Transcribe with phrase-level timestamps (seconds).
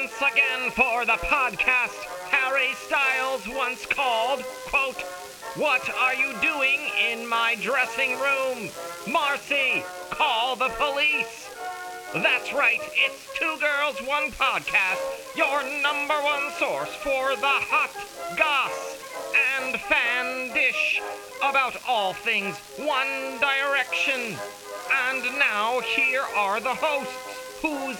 [0.00, 1.94] once again for the podcast
[2.28, 5.00] Harry Styles once called, quote,
[5.54, 8.70] What are you doing in my dressing room?
[9.08, 11.48] Marcy, call the police.
[12.12, 17.94] That's right, it's Two Girls, One Podcast, your number one source for the hot
[18.36, 18.98] goss
[19.60, 21.00] and fan dish
[21.38, 24.36] about all things One Direction.
[25.08, 27.33] And now here are the hosts
[27.64, 27.96] whose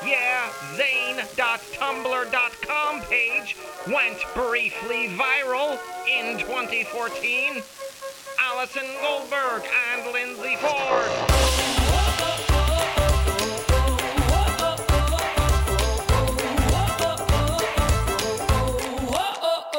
[0.00, 3.56] fyeahzane.tumblr.com page
[3.88, 5.78] went briefly viral
[6.08, 7.62] in 2014.
[8.40, 11.12] Allison Goldberg and Lindsay Ford.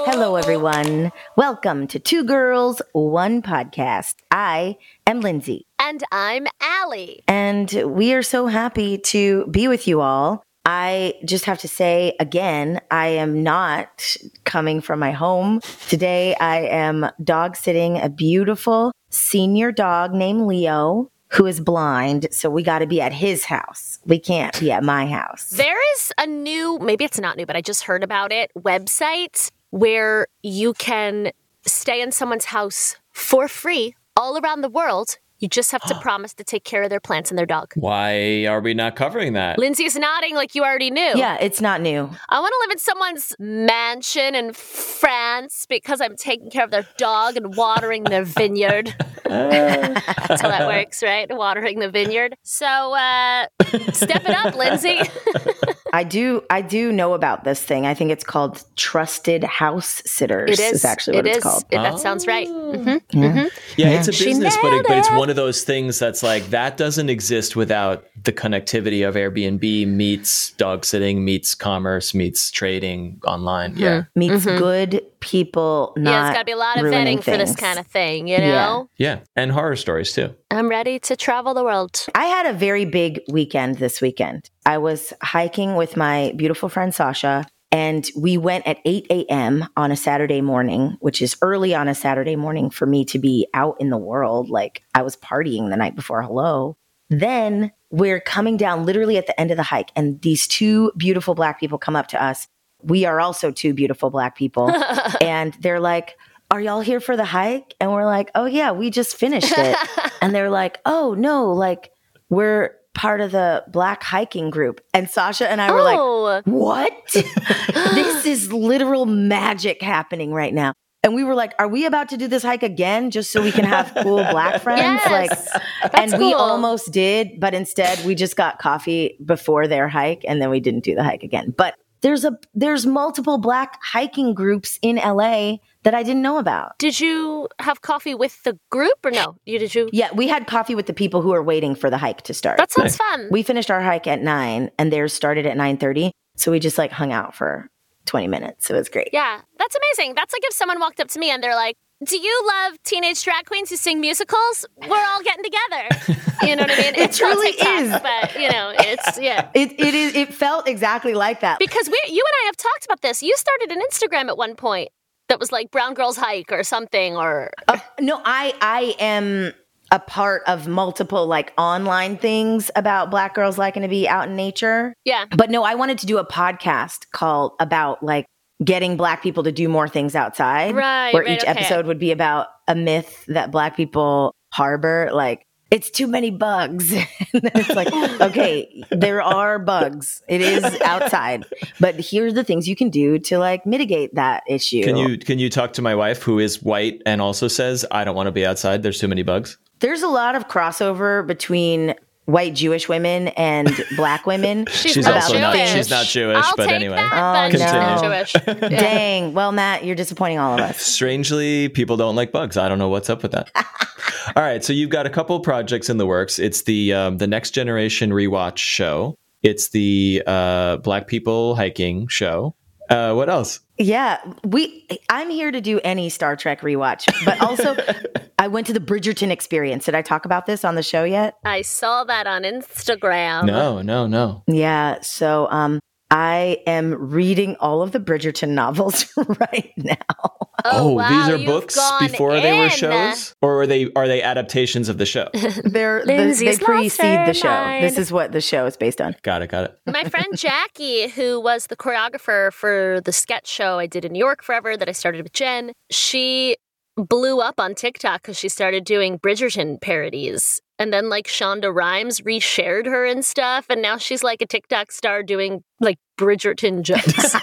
[0.06, 1.12] Hello, everyone.
[1.36, 4.18] Welcome to Two Girls, One Podcast.
[4.30, 7.24] I am Lindsay, And I'm Allie.
[7.30, 10.44] and we are so happy to be with you all.
[10.66, 15.62] I just have to say again, I am not coming from my home.
[15.88, 22.28] Today, I am dog sitting a beautiful senior dog named Leo who is blind.
[22.32, 24.00] So we got to be at his house.
[24.06, 25.52] We can't be at my house.
[25.52, 29.52] There is a new, maybe it's not new, but I just heard about it, website
[29.70, 31.32] where you can
[31.66, 35.18] stay in someone's house for free all around the world.
[35.40, 37.74] You just have to promise to take care of their plants and their dog.
[37.76, 39.58] Why are we not covering that?
[39.60, 41.14] Lindsay's nodding like you already knew.
[41.16, 42.10] Yeah, it's not new.
[42.30, 46.88] I want to live in someone's mansion in France because I'm taking care of their
[46.98, 48.94] dog and watering their vineyard.
[49.26, 51.28] That's how that works, right?
[51.30, 52.36] Watering the vineyard.
[52.44, 53.48] So uh,
[53.92, 55.00] step it up, Lindsay.
[55.94, 57.86] I do I do know about this thing.
[57.86, 60.52] I think it's called Trusted House Sitters.
[60.52, 61.44] It is actually what it it's is.
[61.44, 61.64] called.
[61.72, 62.48] It- that sounds right.
[62.48, 65.14] hmm Yeah, it's a business, but, it, nailed but it's it.
[65.28, 70.52] One of those things that's like that doesn't exist without the connectivity of Airbnb meets
[70.52, 73.76] dog sitting, meets commerce, meets trading online.
[73.76, 74.04] Yeah.
[74.16, 76.08] Meets good people not Mm-hmm.
[76.08, 78.30] Yeah, it's got to be a lot of ruining vetting for this kind of thing,
[78.30, 78.90] you know?
[78.96, 79.20] Yeah.
[79.36, 80.34] And horror stories too.
[80.50, 82.06] I'm ready to travel the world.
[82.16, 84.50] I had a very big weekend this weekend.
[84.66, 89.68] I was hiking with my beautiful friend Sasha, and we went at 8 a.m.
[89.76, 93.48] on a Saturday morning, which is early on a Saturday morning for me to be
[93.54, 94.50] out in the world.
[94.50, 96.22] Like I was partying the night before.
[96.22, 96.78] Hello.
[97.10, 101.36] Then we're coming down literally at the end of the hike, and these two beautiful
[101.36, 102.48] black people come up to us.
[102.84, 104.70] We are also two beautiful black people.
[105.22, 106.18] and they're like,
[106.52, 107.76] Are y'all here for the hike?
[107.80, 109.78] And we're like, Oh, yeah, we just finished it.
[110.22, 111.92] and they're like, Oh, no, like
[112.30, 114.82] we're part of the black hiking group.
[114.94, 116.92] And Sasha and I were like, oh, What?
[117.14, 120.74] this is literal magic happening right now.
[121.04, 123.52] And we were like, Are we about to do this hike again just so we
[123.52, 124.82] can have cool black friends?
[124.82, 125.50] yes.
[125.82, 130.42] Like, and we almost did, but instead we just got coffee before their hike and
[130.42, 131.54] then we didn't do the hike again.
[131.56, 136.78] But there's a there's multiple black hiking groups in LA that I didn't know about.
[136.80, 139.38] Did you have coffee with the group or no?
[139.46, 139.90] You did you?
[139.94, 142.58] Yeah, we had coffee with the people who are waiting for the hike to start.
[142.58, 143.30] That sounds fun.
[143.32, 146.92] we finished our hike at 9 and theirs started at 9:30, so we just like
[146.92, 147.70] hung out for
[148.06, 148.70] 20 minutes.
[148.70, 149.12] It was great.
[149.14, 150.16] yeah, that's amazing.
[150.16, 153.24] That's like if someone walked up to me and they're like, "Do you love teenage
[153.24, 154.66] drag queens who sing musicals?
[154.90, 156.94] We're all getting together." You know what I mean?
[156.94, 157.90] It It's not truly TikTok, is.
[158.10, 159.50] but you know, it's yeah.
[159.56, 161.58] It it is it felt exactly like that.
[161.58, 163.24] Because we, you and I have talked about this.
[163.24, 164.90] You started an Instagram at one point
[165.30, 169.54] that was like Brown Girls Hike or something, or Uh, no, I I am
[169.92, 174.36] a part of multiple like online things about black girls liking to be out in
[174.36, 174.94] nature.
[175.06, 175.26] yeah.
[175.36, 178.26] But no, I wanted to do a podcast called about like
[178.64, 180.76] getting black people to do more things outside.
[180.76, 181.52] Right, Where right, each okay.
[181.52, 186.92] episode would be about a myth that black people harbor, like it's too many bugs.
[186.94, 187.92] and it's like,
[188.22, 190.24] okay, there are bugs.
[190.28, 191.46] It is outside.
[191.80, 194.84] But here's the things you can do to like mitigate that issue.
[194.84, 198.04] Can you can you talk to my wife who is white and also says I
[198.04, 198.84] don't want to be outside?
[198.84, 199.58] There's too many bugs.
[199.80, 201.94] There's a lot of crossover between
[202.28, 204.66] white Jewish women and black women.
[204.72, 205.42] She's, She's not also Jewish.
[205.42, 206.96] not- she's not Jewish, I'll but take anyway.
[206.98, 208.10] that, Oh, but no.
[208.10, 208.36] Jewish.
[208.72, 208.80] Yeah.
[208.80, 209.34] Dang.
[209.34, 210.82] Well, Matt, you're disappointing all of us.
[210.82, 212.58] Strangely, people don't like bugs.
[212.58, 213.50] I don't know what's up with that.
[214.36, 216.38] All right, so you've got a couple projects in the works.
[216.38, 219.18] It's the um, the Next Generation rewatch show.
[219.42, 222.54] It's the uh, Black People hiking show.
[222.90, 223.62] Uh, what else?
[223.78, 224.88] Yeah, we.
[225.10, 227.76] I'm here to do any Star Trek rewatch, but also
[228.40, 229.86] I went to the Bridgerton experience.
[229.86, 231.36] Did I talk about this on the show yet?
[231.46, 233.46] I saw that on Instagram.
[233.46, 234.44] No, no, no.
[234.48, 235.02] Yeah.
[235.02, 239.96] So, um, I am reading all of the Bridgerton novels right now.
[240.20, 244.08] Oh, oh, wow, these are books gone before they were shows, or are they are
[244.08, 245.30] they adaptations of the show?
[245.64, 247.50] They're, the, they precede the show.
[247.50, 247.84] mind.
[247.84, 249.16] This is what the show is based on.
[249.22, 249.80] got it, got it.
[249.86, 254.20] My friend Jackie, who was the choreographer for the sketch show I did in New
[254.20, 256.56] York forever that I started with Jen, she
[256.98, 260.60] blew up on TikTok because she started doing Bridgerton parodies.
[260.80, 263.66] And then like Shonda Rhimes reshared her and stuff.
[263.70, 267.34] And now she's like a TikTok star doing like Bridgerton jokes.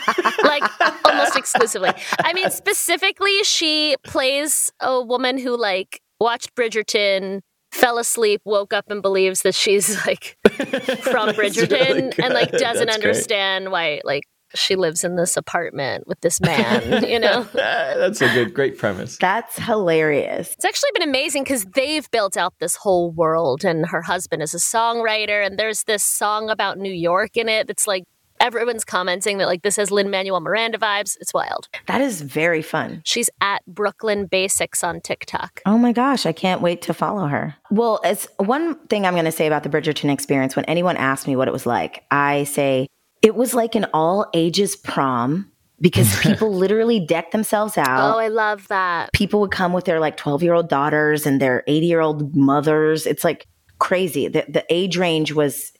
[0.45, 0.63] like
[1.05, 1.91] almost exclusively.
[2.23, 7.41] I mean, specifically, she plays a woman who like watched Bridgerton,
[7.73, 12.87] fell asleep, woke up and believes that she's like from Bridgerton really and like doesn't
[12.87, 13.05] That's great.
[13.07, 14.25] understand why like
[14.55, 17.43] she lives in this apartment with this man, you know?
[17.55, 19.17] That's a good, great premise.
[19.19, 20.53] That's hilarious.
[20.55, 24.55] It's actually been amazing because they've built out this whole world, and her husband is
[24.55, 28.05] a songwriter, and there's this song about New York in it that's like
[28.41, 31.17] everyone's commenting that like this has Lin Manuel Miranda vibes.
[31.21, 31.69] It's wild.
[31.87, 33.03] That is very fun.
[33.05, 35.63] She's at Brooklyn Basics on TikTok.
[35.67, 37.55] Oh my gosh, I can't wait to follow her.
[37.71, 40.57] Well, it's one thing I'm going to say about the Bridgerton experience.
[40.57, 42.87] When anyone asks me what it was like, I say
[43.25, 45.51] it was like an all ages prom
[45.81, 48.15] because people literally decked themselves out.
[48.15, 48.19] Oh.
[48.19, 49.13] I love that.
[49.15, 52.37] People would come with their like 12 year old daughters and their 80 year old
[52.37, 53.07] mothers.
[53.07, 53.49] It's like
[53.79, 54.29] crazy.
[54.29, 55.73] The, the age range was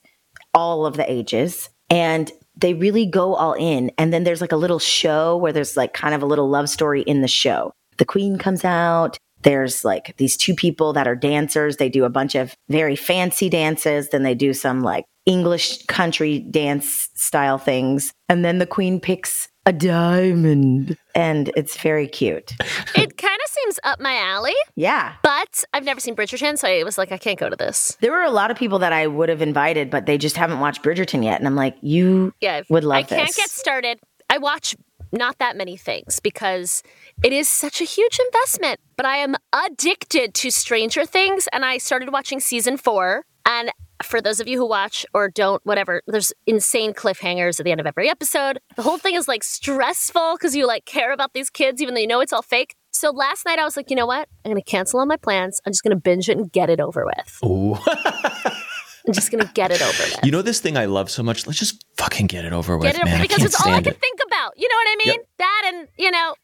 [0.55, 1.69] all of the ages.
[1.89, 3.91] And they really go all in.
[3.99, 6.67] And then there's like a little show where there's like kind of a little love
[6.67, 7.71] story in the show.
[7.97, 9.17] The queen comes out.
[9.43, 11.77] There's like these two people that are dancers.
[11.77, 14.09] They do a bunch of very fancy dances.
[14.09, 18.13] Then they do some like English country dance style things.
[18.29, 20.97] And then the queen picks a diamond.
[21.15, 22.53] And it's very cute.
[22.95, 25.13] It kind of seems up my alley, Yeah.
[25.21, 27.97] but I've never seen Bridgerton, so I was like, I can't go to this.
[28.01, 30.59] There were a lot of people that I would have invited, but they just haven't
[30.59, 31.39] watched Bridgerton yet.
[31.39, 33.35] And I'm like, you Yeah, would love I can't this.
[33.35, 33.99] get started.
[34.29, 34.75] I watch
[35.11, 36.83] not that many things because
[37.23, 38.79] it is such a huge investment.
[38.97, 43.25] But I am addicted to Stranger Things, and I started watching season four.
[43.45, 43.71] And
[44.03, 47.79] for those of you who watch or don't, whatever, there's insane cliffhangers at the end
[47.79, 48.59] of every episode.
[48.75, 52.01] The whole thing is like stressful because you like care about these kids, even though
[52.01, 52.75] you know it's all fake.
[52.91, 54.29] So last night I was like, you know what?
[54.43, 55.59] I'm going to cancel all my plans.
[55.65, 57.39] I'm just going to binge it and get it over with.
[59.07, 60.19] I'm just to get it over with.
[60.23, 61.45] you know this thing I love so much?
[61.47, 63.21] Let's just fucking get it over with, Get it over man.
[63.21, 63.99] Because it's all I can it.
[64.01, 64.53] think about.
[64.57, 65.19] You know what I mean?
[65.37, 66.35] That and you know,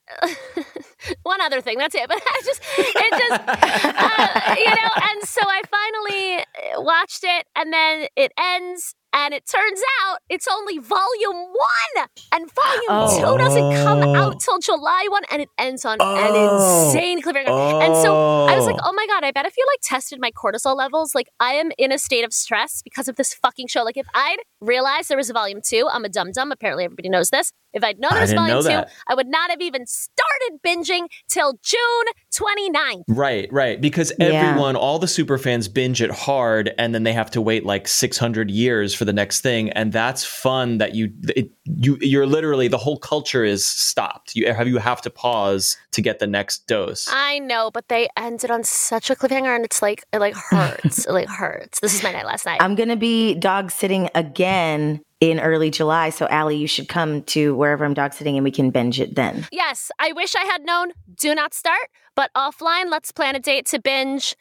[1.24, 1.78] one other thing.
[1.78, 2.02] That's it.
[2.12, 4.90] But I just, it just, uh, you know.
[5.12, 10.48] And so I finally watched it, and then it ends, and it turns out it's
[10.48, 13.20] only volume one, and volume Oh.
[13.20, 14.16] two doesn't come Oh.
[14.16, 16.16] out till July one, and it ends on Oh.
[16.16, 17.48] an insane cliffhanger.
[17.84, 18.90] And so I was like, Oh.
[18.90, 21.72] oh my god, I bet if you like tested my cortisol levels, like I am
[21.78, 23.84] in a state of stress because of this fucking show.
[23.84, 26.52] Like if I'd realized there was a volume two, I'm a dum dum.
[26.52, 27.52] Apparently everybody knows this.
[27.74, 28.84] If I'd known there was volume two.
[29.08, 32.06] I would not have even started binging till June
[32.36, 33.04] 29th.
[33.08, 33.80] Right, right.
[33.80, 34.26] Because Yeah.
[34.28, 37.88] everyone, all the super fans binge it hard and then they have to wait like
[37.88, 39.72] 600 years for the next thing.
[39.72, 44.36] And that's fun that you, it, you, you're literally, the whole culture is stopped.
[44.36, 47.10] You have, you have to pause to get the next dose.
[47.12, 51.06] I know, but they ended on such a cliffhanger and it's like, it like hurts.
[51.08, 51.80] it like hurts.
[51.80, 52.62] This is my night last night.
[52.62, 56.12] I'm going to be dog sitting again in early July.
[56.12, 59.16] So, Allie, you should come to wherever I'm dog sitting and we can binge it
[59.16, 59.48] then.
[59.52, 60.92] Yes, I wish I had known.
[61.16, 64.36] Do not start, but offline, let's plan a date to binge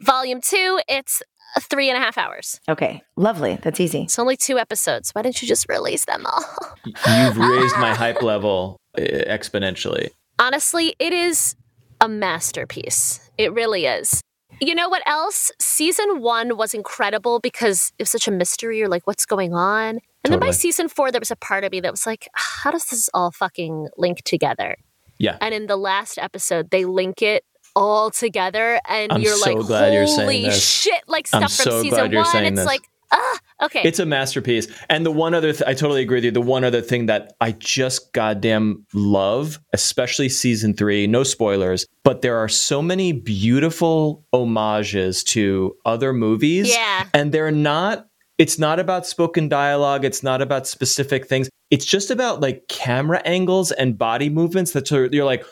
[0.00, 0.80] volume two.
[0.88, 1.22] It's
[1.60, 2.60] three and a half hours.
[2.68, 3.02] Okay.
[3.16, 3.58] Lovely.
[3.62, 4.02] That's easy.
[4.02, 5.10] It's only two episodes.
[5.10, 6.44] Why didn't you just release them all?
[6.84, 10.10] You've raised my hype level uh, exponentially.
[10.38, 11.56] Honestly, it is
[12.00, 13.30] a masterpiece.
[13.38, 14.22] It really is.
[14.60, 15.50] You know what else?
[15.58, 18.78] Season one was incredible because it was such a mystery.
[18.78, 20.00] You're like, what's going on?
[20.24, 22.70] And then by season four, there was a part of me that was like, how
[22.70, 24.76] does this all fucking link together?
[25.18, 25.36] Yeah.
[25.40, 27.44] And in the last episode, they link it
[27.74, 30.64] all together, and I'm you're so like, glad you're holy saying this.
[30.64, 31.02] shit!
[31.06, 32.44] Like I'm stuff from so season one.
[32.44, 32.66] It's this.
[32.66, 33.82] like, ah, okay.
[33.84, 34.68] It's a masterpiece.
[34.88, 36.30] And the one other, th- I totally agree with you.
[36.30, 42.22] The one other thing that I just goddamn love, especially season three, no spoilers, but
[42.22, 46.70] there are so many beautiful homages to other movies.
[46.70, 47.06] Yeah.
[47.14, 48.06] And they're not,
[48.38, 50.04] it's not about spoken dialogue.
[50.04, 51.48] It's not about specific things.
[51.72, 55.44] It's just about like camera angles and body movements that are, you're like,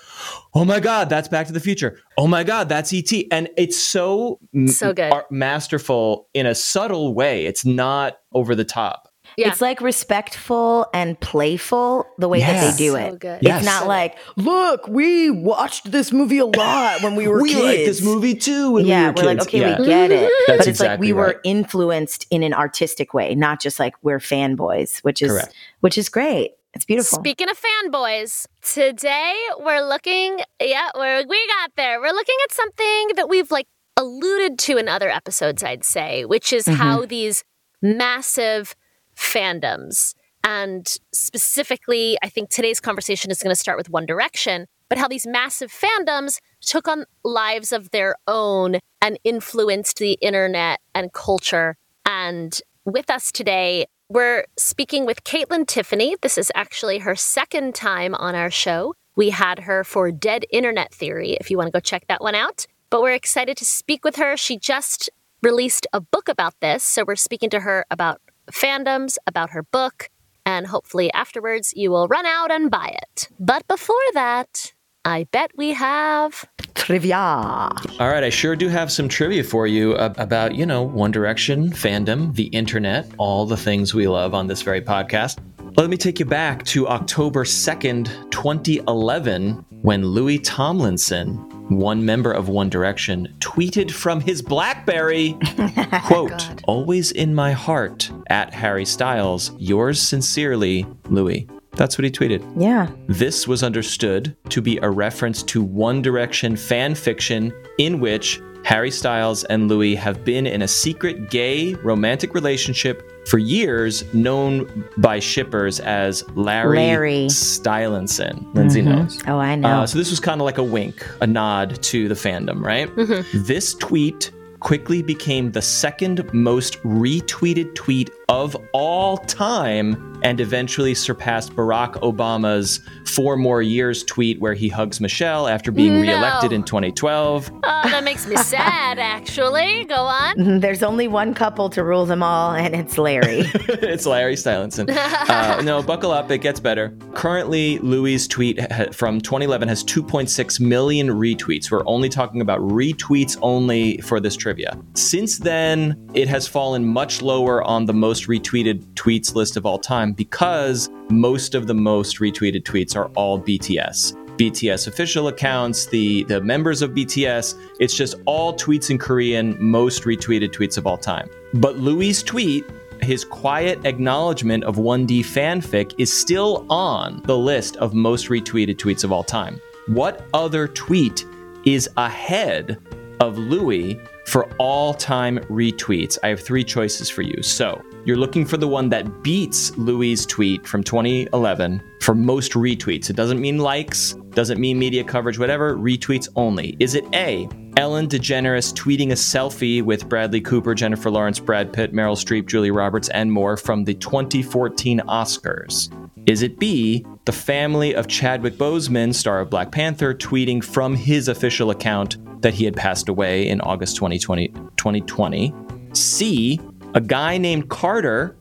[0.55, 1.99] oh my God, that's Back to the Future.
[2.19, 3.27] Oh my God, that's E.T.
[3.33, 5.13] And it's so, So good.
[5.31, 7.47] masterful in a subtle way.
[7.47, 9.10] It's not over the top.
[9.41, 9.49] Yeah.
[9.49, 13.19] It's like respectful and playful the way that they do So it.
[13.19, 13.39] good.
[13.43, 13.61] Yes.
[13.63, 17.63] It's not like, look, we watched this movie a lot when we were we kids.
[17.65, 18.73] like this movie too.
[18.73, 19.81] When yeah, we were are like, okay, Yeah.
[19.81, 20.31] we get it.
[20.31, 20.45] Mm-hmm.
[20.47, 21.37] That's but it's like exactly we were right.
[21.45, 25.55] influenced in an artistic way, not just like we're fanboys, which is Correct.
[25.81, 26.53] which is great.
[26.75, 27.19] It's beautiful.
[27.19, 32.01] Speaking of fanboys, today we're looking, yeah, we're, we got there.
[32.01, 33.67] We're looking at something that we've like
[33.97, 36.77] alluded to in other episodes, I'd say, which is mm-hmm.
[36.77, 37.43] how these
[37.83, 38.77] massive
[39.21, 44.99] fandoms, and specifically, I think today's conversation is going to start with One Direction, but
[44.99, 51.13] how these massive fandoms took on lives of their own and influenced the internet and
[51.13, 51.77] culture.
[52.07, 56.17] And with us today, we're speaking with Kaitlyn Tiffany.
[56.23, 58.95] This is actually her second time on our show.
[59.15, 62.35] We had her for Dead Internet Theory, if you want to go check that one
[62.35, 62.67] out.
[62.89, 64.37] But we're excited to speak with her.
[64.37, 65.11] She just
[65.43, 66.83] released a book about this.
[66.83, 70.11] So we're speaking to her about fandoms, about her book,
[70.47, 73.29] and hopefully afterwards you will run out and buy it.
[73.39, 74.73] But before that,
[75.05, 76.45] I bet we have.
[76.75, 77.17] Trivia.
[77.17, 81.71] All right, I sure do have some trivia for you about, you know, One Direction,
[81.71, 85.39] fandom, the internet, all the things we love on this very podcast.
[85.77, 91.35] Let me take you back to October 2nd, 2011, when Louis Tomlinson,
[91.69, 95.39] one member of One Direction, tweeted from his Blackberry,
[96.05, 101.49] quote, always in my heart, at Harry Styles, yours sincerely, Louis.
[101.73, 102.45] That's what he tweeted.
[102.57, 102.91] Yeah.
[103.07, 108.91] This was understood to be a reference to One Direction fan fiction in which Harry
[108.91, 115.19] Styles and Louis have been in a secret gay romantic relationship for years, known by
[115.19, 117.27] shippers as Larry, Larry.
[117.27, 118.53] Stylinson.
[118.55, 119.21] Lindsay knows.
[119.27, 119.69] Oh, I know.
[119.69, 122.91] Uh, so this was kind of like a wink, a nod to the fandom, right?
[123.35, 131.55] This tweet quickly became the second most retweeted tweet of all time and eventually surpassed
[131.55, 136.01] Barack Obama's four more years tweet where he hugs Michelle after being No.
[136.03, 137.51] reelected in 2012.
[137.73, 139.85] Oh, that makes me sad, actually.
[139.85, 140.61] Go on.
[140.61, 143.41] There's only one couple to rule them all, and it's Larry.
[143.69, 144.91] it's Larry Stylinson.
[144.91, 146.31] Uh, no, buckle up.
[146.31, 146.95] It gets better.
[147.15, 148.61] Currently, Louis' tweet
[148.95, 151.71] from 2011 has 2.6 million retweets.
[151.71, 154.79] We're only talking about retweets only for this trivia.
[154.95, 159.79] Since then, it has fallen much lower on the most retweeted tweets list of all
[159.79, 164.17] time because most of the most retweeted tweets are all BTS.
[164.37, 167.57] BTS official accounts, the the members of BTS.
[167.79, 171.29] It's just all tweets in Korean, most retweeted tweets of all time.
[171.53, 172.65] But Louis' tweet,
[173.03, 179.05] his quiet acknowledgement of 1D fanfic, is still on the list of most retweeted tweets
[179.05, 179.61] of all time.
[179.89, 181.27] What other tweet
[181.65, 182.79] is ahead
[183.21, 186.17] of Louis for all time retweets?
[186.23, 187.43] I have three choices for you.
[187.43, 193.11] So you're looking for the one that beats Louis' tweet from 2011 for most retweets.
[193.11, 196.77] It doesn't mean likes, doesn't mean media coverage, whatever, retweets only.
[196.81, 201.93] Is it A, Ellen DeGeneres tweeting a selfie with Bradley Cooper, Jennifer Lawrence, Brad Pitt,
[201.93, 205.91] Meryl Streep, Julia Roberts, and more from the 2014 Oscars?
[206.27, 211.29] Is it B, the family of Chadwick Boseman, star of Black Panther, tweeting from his
[211.29, 214.49] official account that he had passed away in August 2020?
[214.49, 215.55] 2020?
[215.93, 216.61] C,
[216.95, 218.37] a guy named Carter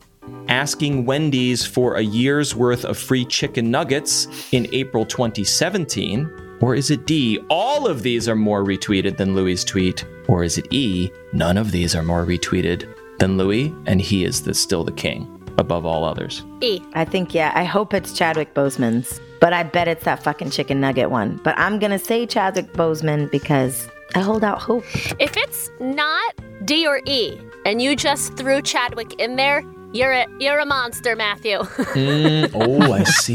[0.48, 6.58] asking Wendy's for a year's worth of free chicken nuggets in April 2017?
[6.60, 10.04] Or is it D, all of these are more retweeted than Louis' tweet?
[10.28, 14.42] Or is it E, none of these are more retweeted than Louis, and he is
[14.42, 16.44] the, still the king above all others?
[16.60, 16.82] E.
[16.94, 20.80] I think, yeah, I hope it's Chadwick Boseman's, but I bet it's that fucking chicken
[20.80, 21.40] nugget one.
[21.42, 24.84] But I'm going to say Chadwick Boseman because I hold out hope.
[25.18, 26.34] If it's not
[26.70, 27.36] D or E,
[27.66, 31.58] and you just threw Chadwick in there, you're a you're a monster, Matthew.
[31.90, 33.34] Mm, oh, I see.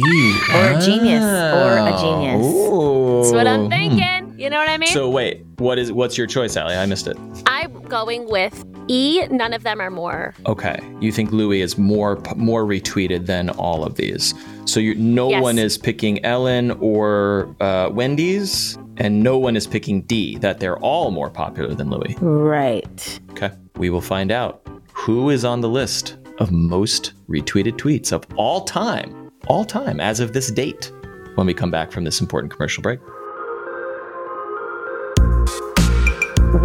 [0.54, 2.46] Or a genius, or a genius.
[2.48, 4.40] That's what I'm thinking.
[4.40, 4.88] You know what I mean?
[4.94, 6.76] So wait, what is what's your choice, Allie?
[6.76, 7.18] I missed it.
[7.46, 9.26] I'm going with E.
[9.30, 10.34] None of them are more.
[10.46, 14.34] Okay, you think Louis is more more retweeted than all of these.
[14.66, 15.42] So you, no Yes.
[15.44, 20.38] one is picking Ellen or uh, Wendy's, and no one is picking D.
[20.38, 22.16] That they're all more popular than Louis.
[22.22, 23.20] Right.
[23.32, 28.26] Okay, we will find out who is on the list of most retweeted tweets of
[28.36, 30.92] all time, all time as of this date.
[31.36, 33.00] When we come back from this important commercial break.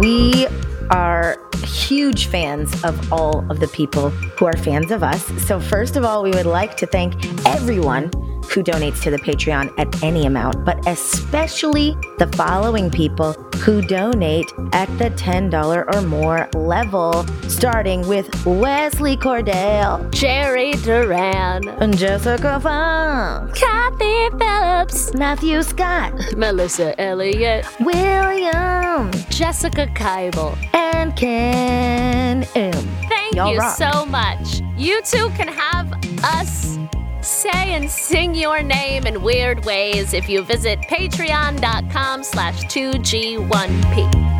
[0.01, 0.47] We
[0.89, 5.23] are huge fans of all of the people who are fans of us.
[5.45, 8.09] So, first of all, we would like to thank everyone
[8.49, 13.33] who donates to the Patreon at any amount, but especially the following people
[13.63, 21.95] who donate at the $10 or more level, starting with Wesley Cordell Jerry Duran, and
[21.97, 30.57] Jessica Funk, Kathy Phillips, Matthew Scott, Melissa Elliott, William, Jessica Keibel.
[30.73, 32.71] and Ken M.
[33.07, 33.77] Thank Y'all you rock.
[33.77, 34.61] so much.
[34.77, 35.91] You two can have
[36.23, 36.77] us
[37.23, 44.31] say and sing your name in weird ways if you visit patreon.com slash 2G1P.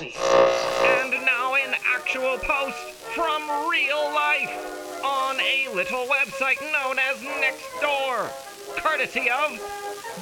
[0.00, 2.78] And now an actual post
[3.14, 8.30] from real life on a little website known as Nextdoor,
[8.76, 9.58] courtesy of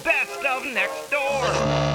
[0.05, 1.94] Best of Nextdoor.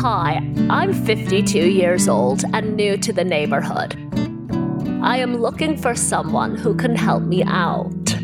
[0.00, 0.40] Hi,
[0.70, 3.96] I'm 52 years old and new to the neighborhood.
[5.02, 8.14] I am looking for someone who can help me out.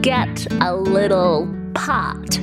[0.00, 2.38] Get a little pot.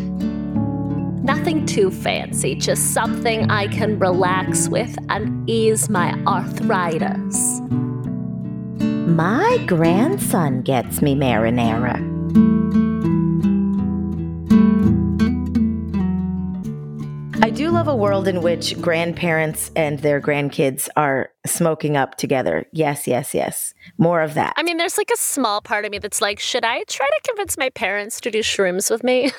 [1.24, 7.60] Nothing too fancy, just something I can relax with and ease my arthritis.
[9.08, 12.11] My grandson gets me marinara.
[17.52, 22.66] Do love a world in which grandparents and their grandkids are smoking up together.
[22.72, 23.74] Yes, yes, yes.
[23.98, 24.54] More of that.
[24.56, 27.22] I mean, there's like a small part of me that's like, should I try to
[27.28, 29.32] convince my parents to do shrooms with me?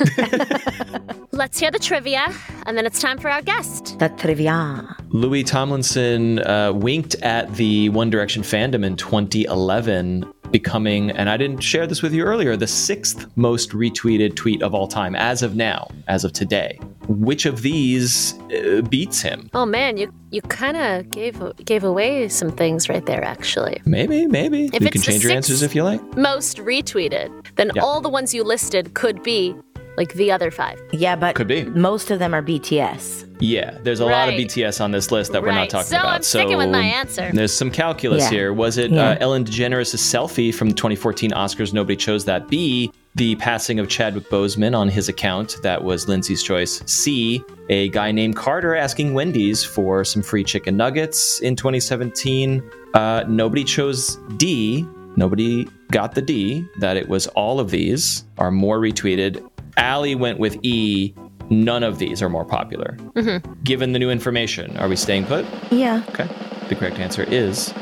[1.32, 2.32] Let's hear the trivia,
[2.66, 3.98] and then it's time for our guest.
[3.98, 4.94] the trivia.
[5.08, 11.60] Louis Tomlinson uh, winked at the One Direction fandom in 2011, becoming, and I didn't
[11.60, 15.56] share this with you earlier, the sixth most retweeted tweet of all time as of
[15.56, 16.78] now, as of today.
[17.08, 19.50] Which of these uh, beats him?
[19.54, 23.24] Oh man, you you kind of gave gave away some things right there.
[23.24, 24.66] Actually, Maybe, maybe.
[24.72, 26.00] If you can change your answers if you like.
[26.16, 27.82] most retweeted, then Yeah.
[27.82, 29.54] all the ones you listed could be
[29.96, 30.80] like the other five.
[30.92, 31.64] Yeah, but Could be.
[31.64, 33.28] most of them are BTS.
[33.40, 36.14] Yeah, there's a lot of BTS on this list that we're not talking so about.
[36.14, 37.30] I'm sticking with my answer.
[37.32, 38.30] There's some calculus Yeah.
[38.30, 38.52] here.
[38.52, 39.10] Was it Yeah.
[39.10, 41.72] uh, Ellen DeGeneres' selfie from the 2014 Oscars?
[41.72, 42.48] Nobody chose that.
[42.48, 45.56] B, the passing of Chadwick Boseman on his account.
[45.64, 46.82] That was Lindsay's choice.
[46.86, 52.62] C, a guy named Carter asking Wendy's for some free chicken nuggets in 2017.
[52.94, 54.86] Uh, nobody chose D.
[55.16, 56.64] Nobody got the D.
[56.78, 59.46] That it was all of these are more retweeted.
[59.76, 61.14] Allie went with E.
[61.50, 62.96] None of these are more popular.
[63.14, 63.52] Mm-hmm.
[63.62, 65.44] Given the new information, are we staying put?
[65.70, 66.02] Yeah.
[66.10, 66.28] Okay.
[66.68, 67.74] The correct answer is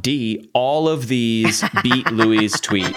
[0.00, 0.50] D.
[0.54, 2.92] All of these beat Louis' tweet.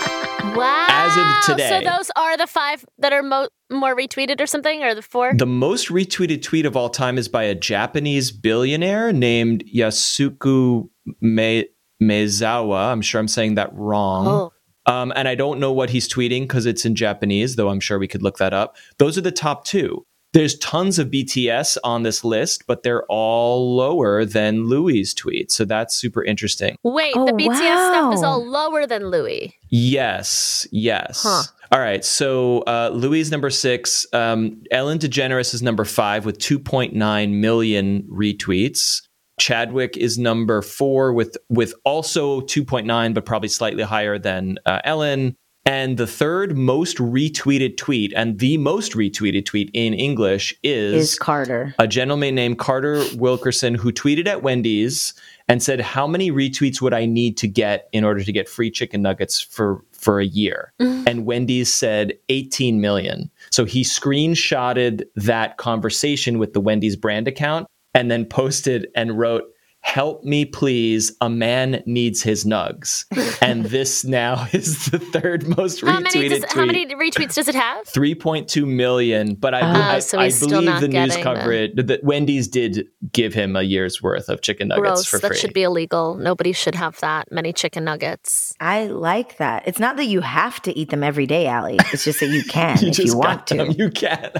[0.55, 0.85] Wow!
[0.89, 1.69] As of today.
[1.83, 5.33] so those are the five that are mo- more retweeted or something, or the four?
[5.35, 10.89] The most retweeted tweet of all time is by a Japanese billionaire named Yasuku
[11.21, 11.67] Me-
[12.01, 12.91] Meizawa.
[12.91, 14.27] I'm sure I'm saying that wrong.
[14.27, 14.53] oh,
[14.87, 17.99] Um, and I don't know what he's tweeting because it's in Japanese, though I'm sure
[17.99, 18.75] we could look that up.
[18.97, 20.05] Those are the top two.
[20.33, 25.51] There's tons of BTS on this list, but they're all lower than Louis' tweet.
[25.51, 26.75] So that's super interesting.
[26.83, 29.55] wait, Oh, the BTS stuff is all lower than Louis.
[29.69, 31.23] Yes, yes.
[31.23, 31.43] Huh.
[31.71, 32.03] All right.
[32.03, 34.05] So uh, Louis is number six.
[34.13, 39.01] Um, Ellen DeGeneres is number five with 2.9 million retweets.
[39.39, 45.35] Chadwick is number four with with also 2.9, but probably slightly higher than uh, Ellen.
[45.65, 51.19] And the third most retweeted tweet and the most retweeted tweet in English is, Is
[51.19, 51.75] Carter.
[51.77, 55.13] a gentleman named Carter Wilkerson who tweeted at Wendy's
[55.49, 58.71] and said, "How many retweets would I need to get in order to get free
[58.71, 63.29] chicken nuggets for for a year?" And Wendy's said 18 million.
[63.51, 67.67] So he screenshotted that conversation with the Wendy's brand account
[67.97, 69.43] and then posted and wrote,
[69.81, 73.05] "Help me please, a man needs his nugs."
[73.41, 76.53] and this now is the third most How many, retweeted does, tweet.
[76.53, 77.85] how many retweets does it have?
[77.85, 82.47] 3.2 million, but I, Oh, I, so I believe the news getting coverage that Wendy's
[82.47, 85.05] did give him a year's worth of chicken nuggets Gross.
[85.07, 86.15] for That should be illegal.
[86.15, 88.53] Nobody should have that many chicken nuggets.
[88.59, 89.63] I like that.
[89.67, 91.77] It's not that you have to eat them every day, Allie.
[91.93, 93.71] It's just that you can you if just you want them.
[93.71, 93.77] to.
[93.77, 94.31] You can.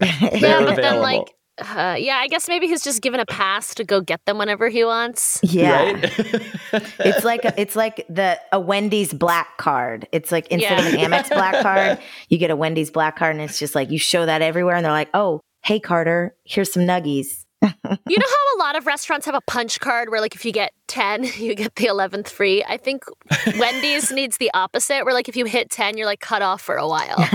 [0.00, 1.28] yeah, They're but then like,
[1.62, 4.68] uh, yeah, I guess maybe he's just given a pass to go get them whenever
[4.68, 5.40] he wants.
[5.42, 5.92] Yeah.
[5.92, 6.42] Right?
[7.04, 10.08] It's like a, it's like the a Wendy's black card.
[10.12, 11.98] It's like instead of an Amex black card,
[12.28, 14.84] you get a Wendy's black card, and it's just like you show that everywhere, and
[14.84, 19.26] they're like, "Oh, hey Carter, here's some nuggies." You know how a lot of restaurants
[19.26, 22.64] have a punch card where, like, if you get 10, you get the 11th free?
[22.68, 23.04] I think
[23.58, 26.76] Wendy's needs the opposite, where, like, if you hit 10, you're, like, cut off for
[26.76, 27.16] a while.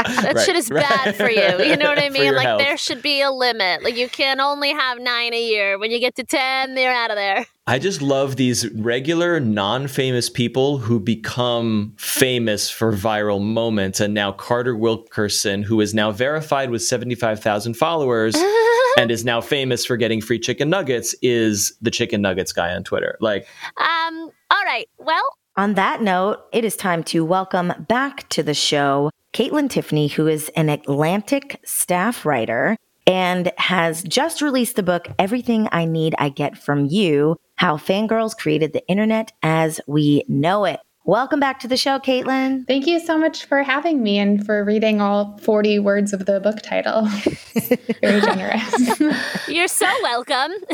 [0.00, 0.82] That Right, shit is right.
[0.88, 1.62] bad for you.
[1.64, 2.34] You know what I mean?
[2.34, 2.60] Like, health.
[2.60, 3.82] there should be a limit.
[3.82, 5.78] Like, you can only have nine a year.
[5.78, 7.46] When you get to 10, they're out of there.
[7.70, 14.00] I just love these regular, non famous people who become famous for viral moments.
[14.00, 18.34] And now Carter Wilkerson, who is now verified with 75,000 followers
[18.98, 22.82] and is now famous for getting free chicken nuggets, is the chicken nuggets guy on
[22.82, 23.16] Twitter.
[23.20, 24.88] Like, Um, all right.
[24.98, 25.22] Well,
[25.56, 30.26] On that note, it is time to welcome back to the show Kaitlyn Tiffany, who
[30.26, 32.76] is an Atlantic staff writer
[33.10, 38.38] and has just released the book, Everything I Need I Get From You How Fangirls
[38.38, 40.78] Created the Internet as We Know It.
[41.04, 42.68] Welcome back to the show, Kaitlyn.
[42.68, 46.38] Thank you so much for having me and for reading all 40 words of the
[46.38, 47.06] book title.
[48.00, 49.00] Very generous.
[49.48, 50.52] You're so welcome.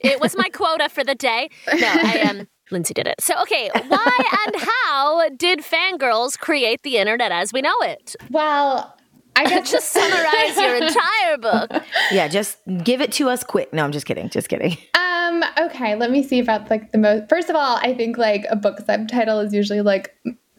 [0.00, 1.50] it was my quota for the day.
[1.72, 2.40] No, I am.
[2.40, 3.20] Um, Lindsay did it.
[3.20, 8.16] So, okay, why and how did fangirls create the internet as we know it?
[8.28, 8.95] Well,
[9.36, 11.84] I guess just summarize your entire book.
[12.10, 13.72] Yeah, just give it to us quick.
[13.72, 14.28] No, I'm just kidding.
[14.30, 14.76] Just kidding.
[14.94, 18.46] Um, okay, let me see about like the most first of all, I think like
[18.48, 20.14] a book subtitle is usually like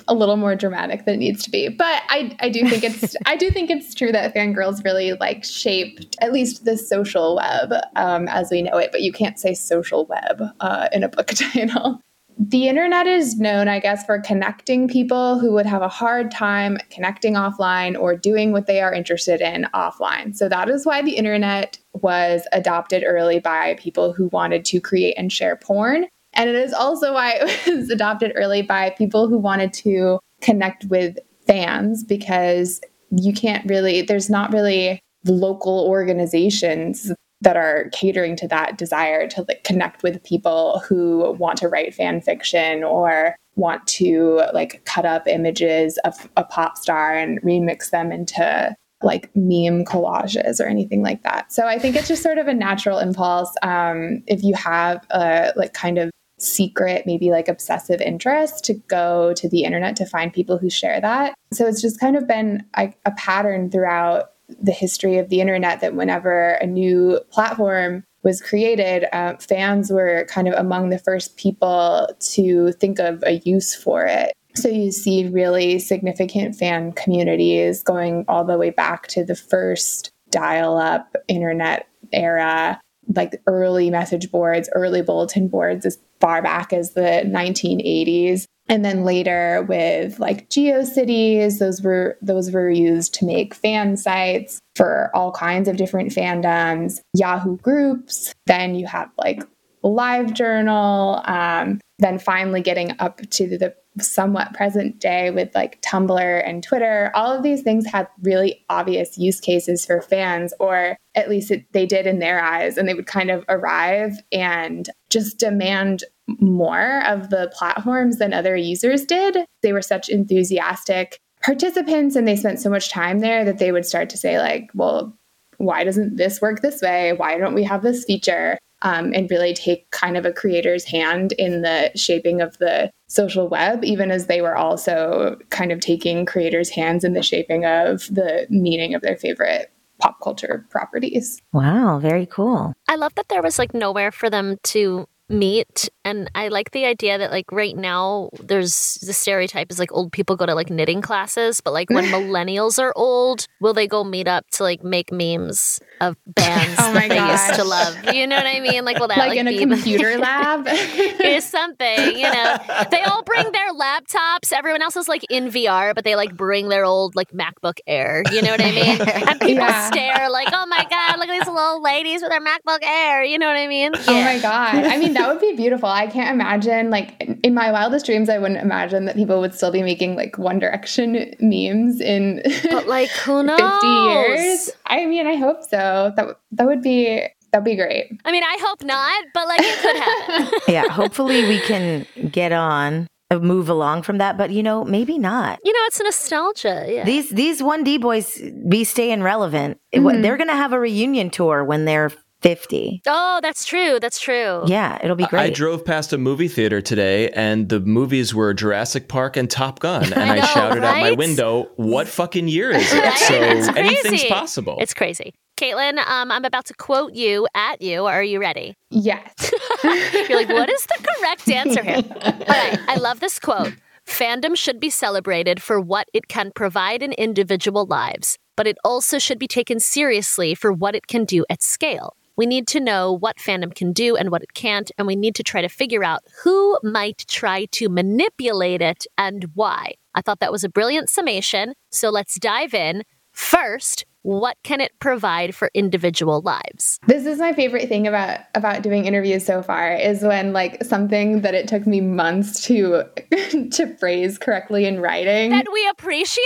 [0.07, 1.67] a little more dramatic than it needs to be.
[1.69, 5.43] But I, I do think it's I do think it's true that fangirls really like
[5.43, 8.91] shaped at least the social web um, as we know it.
[8.91, 12.01] But you can't say social web uh, in a book title
[12.39, 16.77] the internet is known, I guess, for connecting people who would have a hard time
[16.91, 20.35] connecting offline or doing what they are interested in offline.
[20.35, 25.15] So that is why the internet was adopted early by people who wanted to create
[25.17, 26.05] and share porn.
[26.33, 30.85] And it is also why it was adopted early by people who wanted to connect
[30.85, 38.47] with fans because you can't really, there's not really local organizations that are catering to
[38.47, 43.85] that desire to like connect with people who want to write fan fiction or want
[43.87, 49.85] to like cut up images of a pop star and remix them into like meme
[49.85, 51.51] collages or anything like that.
[51.51, 53.53] So I think it's just sort of a natural impulse.
[53.61, 59.33] Um, if you have a like kind of secret, maybe like obsessive interest to go
[59.35, 61.33] to the internet to find people who share that.
[61.51, 65.81] So it's just kind of been a, a pattern throughout the history of the internet
[65.81, 71.37] that whenever a new platform was created, uh, fans were kind of among the first
[71.37, 74.33] people to think of a use for it.
[74.55, 80.11] So you see really significant fan communities going all the way back to the first
[80.31, 82.81] dial up internet era,
[83.15, 88.45] like early message boards, early bulletin boards as far back as the 1980s.
[88.69, 94.59] And then later with like GeoCities, those were those were used to make fan sites
[94.75, 98.33] for all kinds of different fandoms, Yahoo groups.
[98.45, 99.41] Then you have like
[99.83, 101.27] LiveJournal.
[101.27, 107.11] Um, then finally getting up to the somewhat present day with like Tumblr and Twitter.
[107.15, 111.65] All of these things had really obvious use cases for fans, or at least it,
[111.73, 112.77] they did in their eyes.
[112.77, 116.03] And they would kind of arrive and just demand
[116.39, 119.37] more of the platforms than other users did.
[119.61, 123.85] They were such enthusiastic participants and they spent so much time there that they would
[123.85, 125.17] start to say, like, well,
[125.57, 127.13] why doesn't this work this way?
[127.13, 128.57] Why don't we have this feature?
[128.83, 133.47] Um, and really take kind of a creator's hand in the shaping of the social
[133.47, 138.05] web, even as they were also kind of taking creators' hands in the shaping of
[138.13, 141.41] the meaning of their favorite pop culture properties.
[141.53, 142.73] Wow, very cool.
[142.87, 146.85] I love that there was like nowhere for them to meet and i like the
[146.85, 150.69] idea that like right now there's the stereotype is like old people go to like
[150.69, 154.83] knitting classes but like when millennials are old will they go meet up to like
[154.83, 158.15] make memes of bands oh that they used to love?
[158.15, 158.85] You know what i mean?
[158.85, 160.67] Like will that like, like in a computer lab?
[160.67, 162.57] Is something you know?
[162.91, 164.53] They all bring their laptops.
[164.53, 168.23] Everyone else is like in vr but they like bring their old like macbook air.
[168.31, 169.01] You know what i mean?
[169.01, 169.89] And people yeah.
[169.89, 173.23] stare like oh my god look at these little ladies with their macbook air.
[173.23, 173.91] You know what i mean?
[173.95, 174.19] Oh yeah.
[174.19, 174.85] oh my god.
[174.85, 175.89] I mean that would be beautiful.
[175.89, 179.71] I can't imagine, like, in my wildest dreams, I wouldn't imagine that people would still
[179.71, 184.69] be making like One Direction memes in but like who knows 50 years.
[184.85, 186.13] I mean, I hope so.
[186.15, 188.11] That that would be that'd be great.
[188.25, 190.59] I mean, I hope not, but like it could happen.
[190.73, 195.17] yeah, hopefully we can get on uh, move along from that but you know maybe
[195.17, 197.03] not you know it's nostalgia yeah.
[197.03, 200.21] these these 1d boys be staying relevant mm-hmm.
[200.21, 202.09] they're gonna have a reunion tour when they're
[202.41, 203.01] 50.
[203.07, 203.99] Oh, that's true.
[203.99, 204.63] That's true.
[204.67, 205.41] Yeah, it'll be great.
[205.41, 209.79] I drove past a movie theater today and the movies were Jurassic Park and Top
[209.79, 210.03] Gun.
[210.13, 210.97] And I, know, shouted right?
[210.97, 213.03] out my window, what fucking year is it?
[213.03, 213.63] Right?
[213.63, 214.77] So anything's possible.
[214.79, 215.33] It's crazy.
[215.57, 218.05] Kaitlyn, um, I'm about to quote you at you.
[218.05, 218.77] Are you ready?
[218.91, 219.33] Yes.
[219.83, 222.03] You're like, what is the correct answer here?
[222.21, 222.79] All right.
[222.87, 223.73] I love this quote.
[224.05, 229.17] Fandom should be celebrated for what it can provide in individual lives, but it also
[229.17, 232.15] should be taken seriously for what it can do at scale.
[232.37, 235.33] We need to know what fandom can do and what it can't, and we need
[235.35, 239.95] to try to figure out who might try to manipulate it and why.
[240.13, 241.73] I thought that was a brilliant summation.
[241.91, 243.03] So let's dive in.
[243.37, 246.99] First, what can it provide for individual lives?
[247.05, 251.41] This is my favorite thing about about doing interviews so far is when like something
[251.41, 253.03] that it took me months to
[253.71, 256.41] to phrase correctly in writing That we appreciate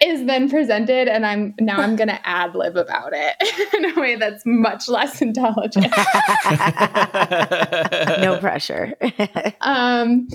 [0.00, 0.08] it?
[0.08, 4.00] is then presented and I'm now I'm going to ad lib about it in a
[4.00, 5.86] way that's much less intelligent.
[8.20, 8.94] no pressure.
[9.60, 10.26] um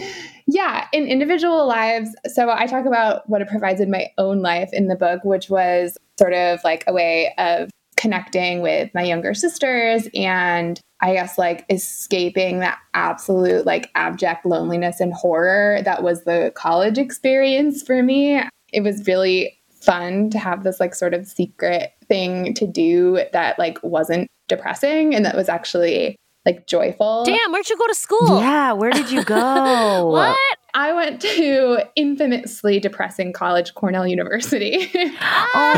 [0.47, 4.69] yeah in individual lives so i talk about what it provides in my own life
[4.73, 9.33] in the book which was sort of like a way of connecting with my younger
[9.33, 16.23] sisters and I guess like escaping that absolute like abject loneliness and horror that was
[16.23, 18.41] the college experience for me.
[18.71, 23.59] It was really fun to have this like sort of secret thing to do that
[23.59, 26.15] like wasn't depressing and that was actually
[26.47, 27.25] like joyful.
[27.25, 28.39] Damn, where'd you go to school?
[28.39, 30.07] Yeah, where did you go?
[30.17, 30.37] What?
[30.73, 34.91] I went to infamously depressing college, Cornell University.
[34.95, 35.73] oh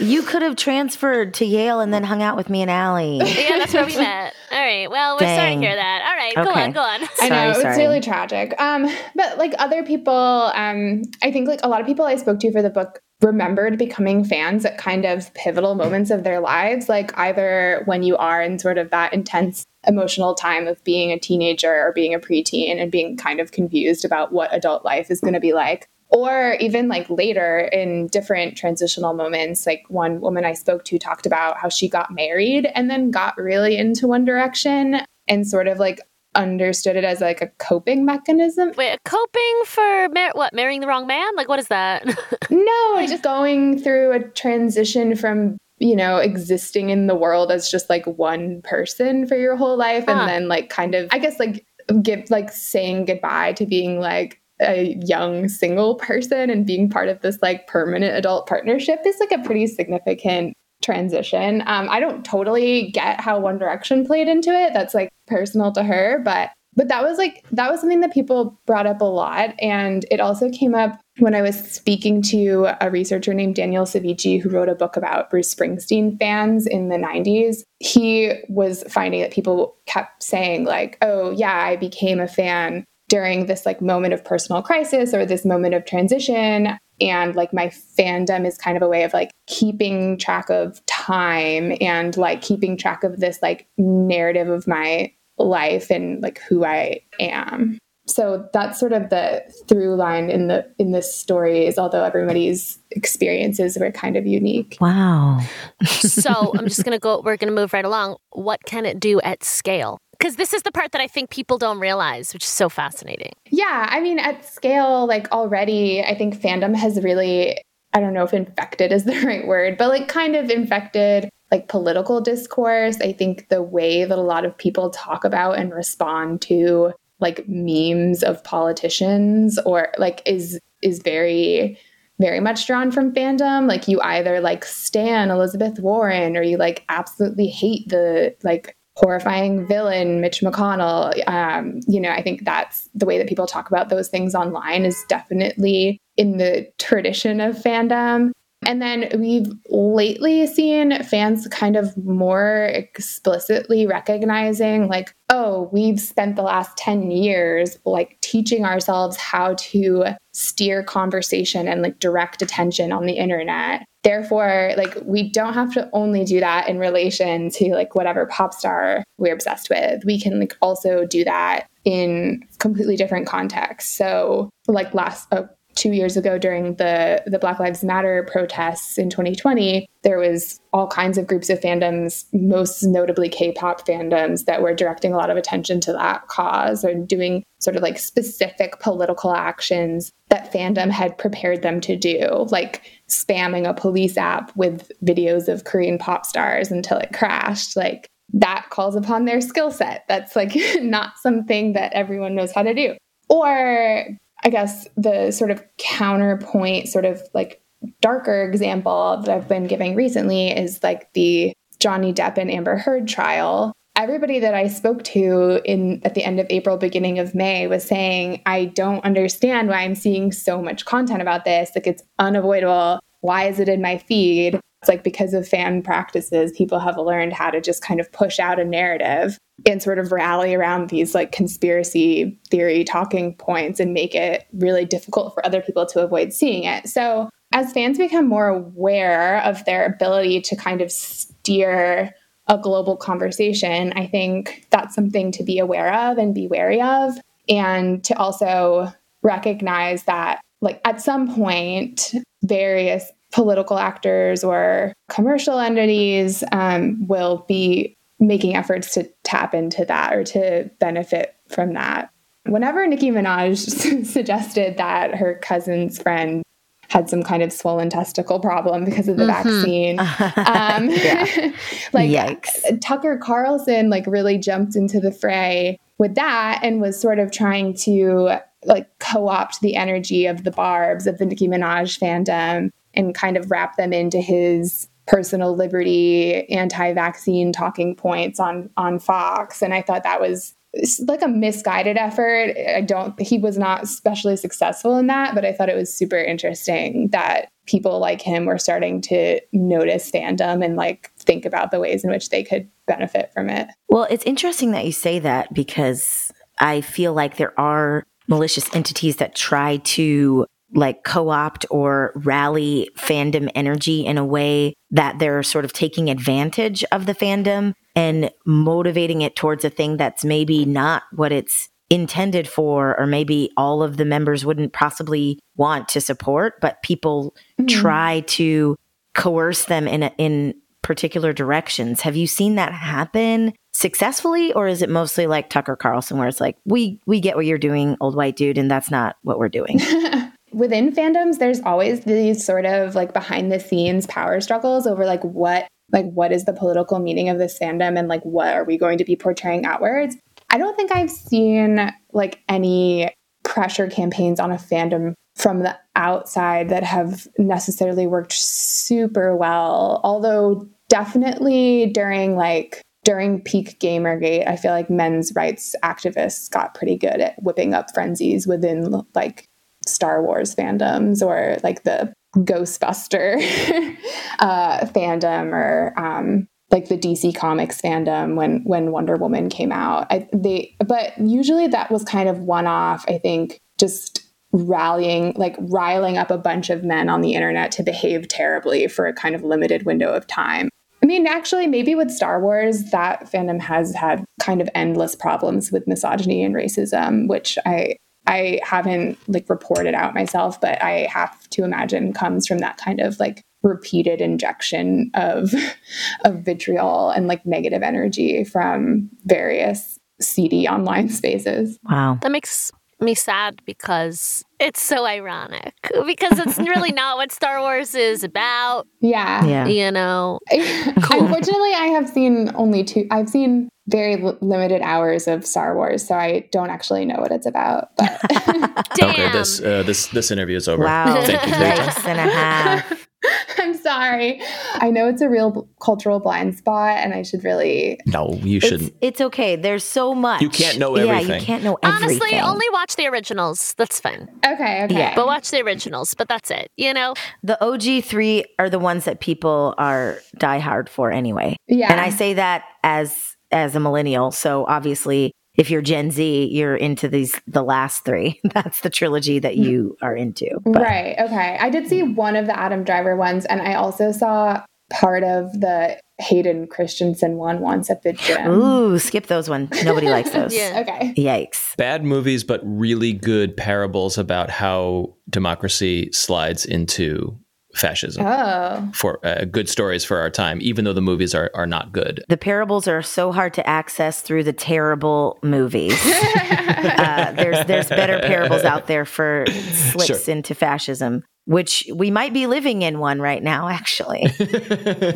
[0.00, 0.06] no.
[0.06, 3.18] you could have transferred to Yale and then hung out with me and Allie.
[3.18, 4.32] yeah, that's where we met.
[4.50, 4.90] All right.
[4.90, 6.02] Well, we're sorry to hear that.
[6.08, 7.02] All right, go on, go on.
[7.20, 7.76] I know Sorry, it's sorry.
[7.76, 8.58] really tragic.
[8.60, 12.40] Um, but like other people, um, I think like a lot of people I spoke
[12.40, 16.88] to for the book remembered becoming fans at kind of pivotal moments of their lives,
[16.88, 21.18] like either when you are in sort of that intense emotional time of being a
[21.18, 25.20] teenager or being a preteen and being kind of confused about what adult life is
[25.20, 25.88] going to be like.
[26.08, 31.24] Or even like later in different transitional moments, like one woman I spoke to talked
[31.24, 35.78] about how she got married and then got really into One Direction and sort of
[35.78, 36.00] like
[36.34, 38.72] understood it as like a coping mechanism.
[38.76, 40.52] Wait, coping for mar- what?
[40.54, 41.34] Marrying the wrong man?
[41.36, 42.04] Like, what is that?
[42.50, 47.88] No, just going through a transition from, you know, existing in the world as just
[47.88, 50.12] like one person for your whole life Huh.
[50.12, 50.26] and ah.
[50.26, 51.64] then like kind of, I guess, like
[52.02, 57.20] give like saying goodbye to being like a young single person and being part of
[57.20, 61.62] this like permanent adult partnership is like a pretty significant transition.
[61.66, 64.72] Um, I don't totally get how One Direction played into it.
[64.72, 68.58] That's like personal to her, but but that was like that was something that people
[68.66, 72.90] brought up a lot and it also came up when i was speaking to a
[72.90, 77.64] researcher named daniel Cavicchi who wrote a book about bruce springsteen fans in the 90s
[77.80, 83.46] he was finding that people kept saying like oh yeah i became a fan during
[83.46, 88.46] this like moment of personal crisis or this moment of transition and like my fandom
[88.46, 93.04] is kind of a way of like keeping track of time and like keeping track
[93.04, 97.78] of this like narrative of my life and like who I am.
[98.06, 102.78] So that's sort of the through line in the in this story is although everybody's
[102.90, 104.76] experiences were kind of unique.
[104.80, 105.40] Wow.
[105.84, 107.22] so I'm just gonna go.
[107.24, 108.16] We're gonna move right along.
[108.30, 109.98] What can it do at scale?
[110.20, 113.32] Because this is the part that I think people don't realize, which is so fascinating.
[113.46, 117.58] Yeah, I mean at scale like already I think fandom has really
[117.94, 121.68] I don't know if infected is the right word, but like kind of infected like
[121.68, 123.00] political discourse.
[123.00, 127.48] I think the way that a lot of people talk about and respond to like
[127.48, 131.78] memes of politicians or like is is very
[132.18, 133.66] very much drawn from fandom.
[133.66, 139.66] Like you either like stan Elizabeth Warren or you like absolutely hate the like horrifying
[139.66, 141.26] villain Mitch McConnell.
[141.26, 144.84] Um, you know, I think that's the way that people talk about those things online
[144.84, 148.30] is definitely in the tradition of fandom.
[148.62, 156.36] And then we've lately seen fans kind of more explicitly recognizing, like, oh, we've spent
[156.36, 162.92] the last 10 years like teaching ourselves how to steer conversation and like direct attention
[162.92, 163.84] on the internet.
[164.02, 168.52] Therefore, like, we don't have to only do that in relation to like whatever pop
[168.52, 170.04] star we're obsessed with.
[170.04, 173.94] We can like also do that in completely different contexts.
[173.96, 175.44] So, like, last, uh,
[175.80, 180.86] two years ago during the the Black Lives Matter protests in 2020, there was all
[180.86, 185.38] kinds of groups of fandoms, most notably K-pop fandoms, that were directing a lot of
[185.38, 191.16] attention to that cause and doing sort of like specific political actions that fandom had
[191.16, 196.70] prepared them to do, like spamming a police app with videos of Korean pop stars
[196.70, 197.74] until it crashed.
[197.74, 200.04] Like that calls upon their skill set.
[200.08, 202.96] That's like not something that everyone knows how to do.
[203.30, 204.06] Or
[204.44, 207.62] I guess the sort of counterpoint, sort of like
[208.00, 213.08] darker example that I've been giving recently is like the Johnny Depp and Amber Heard
[213.08, 213.72] trial.
[213.96, 217.84] Everybody that I spoke to in at the end of April, beginning of May was
[217.84, 221.70] saying, I don't understand why I'm seeing so much content about this.
[221.74, 223.00] Like it's unavoidable.
[223.20, 224.58] Why is it in my feed?
[224.82, 228.38] It's like because of fan practices, people have learned how to just kind of push
[228.38, 233.92] out a narrative and sort of rally around these like conspiracy theory talking points and
[233.92, 236.88] make it really difficult for other people to avoid seeing it.
[236.88, 242.14] So as fans become more aware of their ability to kind of steer
[242.46, 247.18] a global conversation, I think that's something to be aware of and be wary of.
[247.48, 256.42] And to also recognize that, like, at some point, various political actors or commercial entities
[256.52, 262.10] um, will be making efforts to tap into that or to benefit from that.
[262.44, 266.42] Whenever Nicki Minaj suggested that her cousin's friend
[266.88, 269.48] had some kind of swollen testicle problem because of the mm-hmm.
[269.48, 269.98] vaccine.
[270.40, 270.88] Um,
[271.92, 272.80] like Yikes.
[272.80, 277.74] Tucker Carlson like really jumped into the fray with that and was sort of trying
[277.74, 283.36] to like co-opt the energy of the barbs of the Nicki Minaj fandom and kind
[283.36, 289.82] of wrap them into his personal liberty anti-vaccine talking points on on Fox and I
[289.82, 290.54] thought that was
[291.00, 292.56] like a misguided effort.
[292.56, 296.18] I don't, he was not especially successful in that, but I thought it was super
[296.18, 301.80] interesting that people like him were starting to notice fandom and like think about the
[301.80, 303.68] ways in which they could benefit from it.
[303.88, 309.16] Well, it's interesting that you say that because I feel like there are malicious entities
[309.16, 315.64] that try to like co-opt or rally fandom energy in a way that they're sort
[315.64, 321.02] of taking advantage of the fandom and motivating it towards a thing that's maybe not
[321.12, 326.60] what it's intended for or maybe all of the members wouldn't possibly want to support
[326.60, 327.66] but people mm-hmm.
[327.66, 328.76] try to
[329.14, 334.82] coerce them in a, in particular directions have you seen that happen successfully or is
[334.82, 338.14] it mostly like Tucker Carlson where it's like we we get what you're doing old
[338.14, 339.80] white dude and that's not what we're doing
[340.52, 345.22] within fandoms there's always these sort of like behind the scenes power struggles over like
[345.22, 348.78] what like what is the political meaning of this fandom and like what are we
[348.78, 350.16] going to be portraying outwards?
[350.50, 353.12] I don't think i've seen like any
[353.44, 360.68] pressure campaigns on a fandom from the outside that have necessarily worked super well although
[360.88, 367.20] definitely during like during peak gamergate i feel like men's rights activists got pretty good
[367.20, 369.46] at whipping up frenzies within like
[369.86, 373.36] star wars fandoms or like the Ghostbuster
[374.38, 380.06] uh, fandom or um, like the DC Comics fandom when when Wonder Woman came out.
[380.10, 383.04] I, they but usually that was kind of one off.
[383.08, 387.82] I think just rallying like riling up a bunch of men on the internet to
[387.82, 390.68] behave terribly for a kind of limited window of time.
[391.02, 395.72] I mean, actually, maybe with Star Wars, that fandom has had kind of endless problems
[395.72, 397.96] with misogyny and racism, which I
[398.30, 403.00] I haven't like reported out myself, but I have to imagine comes from that kind
[403.00, 405.52] of like repeated injection of
[406.24, 411.76] of vitriol and like negative energy from various seedy online spaces.
[411.82, 412.18] Wow.
[412.22, 415.74] That makes me sad because it's so ironic
[416.06, 418.86] because it's really not what Star Wars is about.
[419.00, 419.44] Yeah.
[419.44, 419.66] yeah.
[419.66, 420.38] You know.
[420.50, 421.24] cool.
[421.24, 426.06] Unfortunately, I have seen only two I've seen very l- limited hours of Star Wars,
[426.06, 427.90] so I don't actually know what it's about.
[427.96, 428.20] But
[429.02, 430.84] okay, this uh, this this interview is over.
[430.84, 432.10] Wow, thank you.
[432.10, 432.99] and a half.
[433.58, 434.40] I'm sorry.
[434.74, 437.98] I know it's a real cultural blind spot, and I should really.
[438.06, 438.82] No, you shouldn't.
[438.82, 439.56] It's, it's okay.
[439.56, 440.40] There's so much.
[440.40, 441.28] You can't know everything.
[441.28, 442.20] Yeah, you can't know everything.
[442.20, 443.74] Honestly, only watch the originals.
[443.74, 444.28] That's fine.
[444.46, 444.94] Okay, okay.
[444.94, 445.14] Yeah.
[445.14, 446.70] But watch the originals, but that's it.
[446.76, 447.14] You know?
[447.42, 451.56] The OG three are the ones that people are diehard for anyway.
[451.68, 451.90] Yeah.
[451.90, 454.30] And I say that as as a millennial.
[454.30, 458.40] So obviously if you're Gen Z, you're into these the last three.
[458.54, 459.64] That's the trilogy that mm.
[459.64, 460.48] you are into.
[460.64, 460.80] But.
[460.80, 461.14] Right.
[461.18, 461.58] Okay.
[461.60, 465.52] I did see one of the Adam Driver ones, and I also saw part of
[465.60, 468.50] the Hayden Christensen one once at the gym.
[468.50, 469.84] Ooh, skip those ones.
[469.84, 470.54] Nobody likes those.
[470.54, 470.82] yeah.
[470.82, 471.12] Okay.
[471.14, 471.76] Yikes.
[471.76, 477.38] Bad movies, but really good parables about how democracy slides into
[477.74, 478.90] fascism oh.
[478.94, 482.24] for uh, good stories for our time, even though the movies are, are not good.
[482.28, 485.98] The parables are so hard to access through the terrible movies.
[486.04, 490.34] uh, there's there's better parables out there for slips sure.
[490.34, 494.26] into fascism, which we might be living in one right now, actually.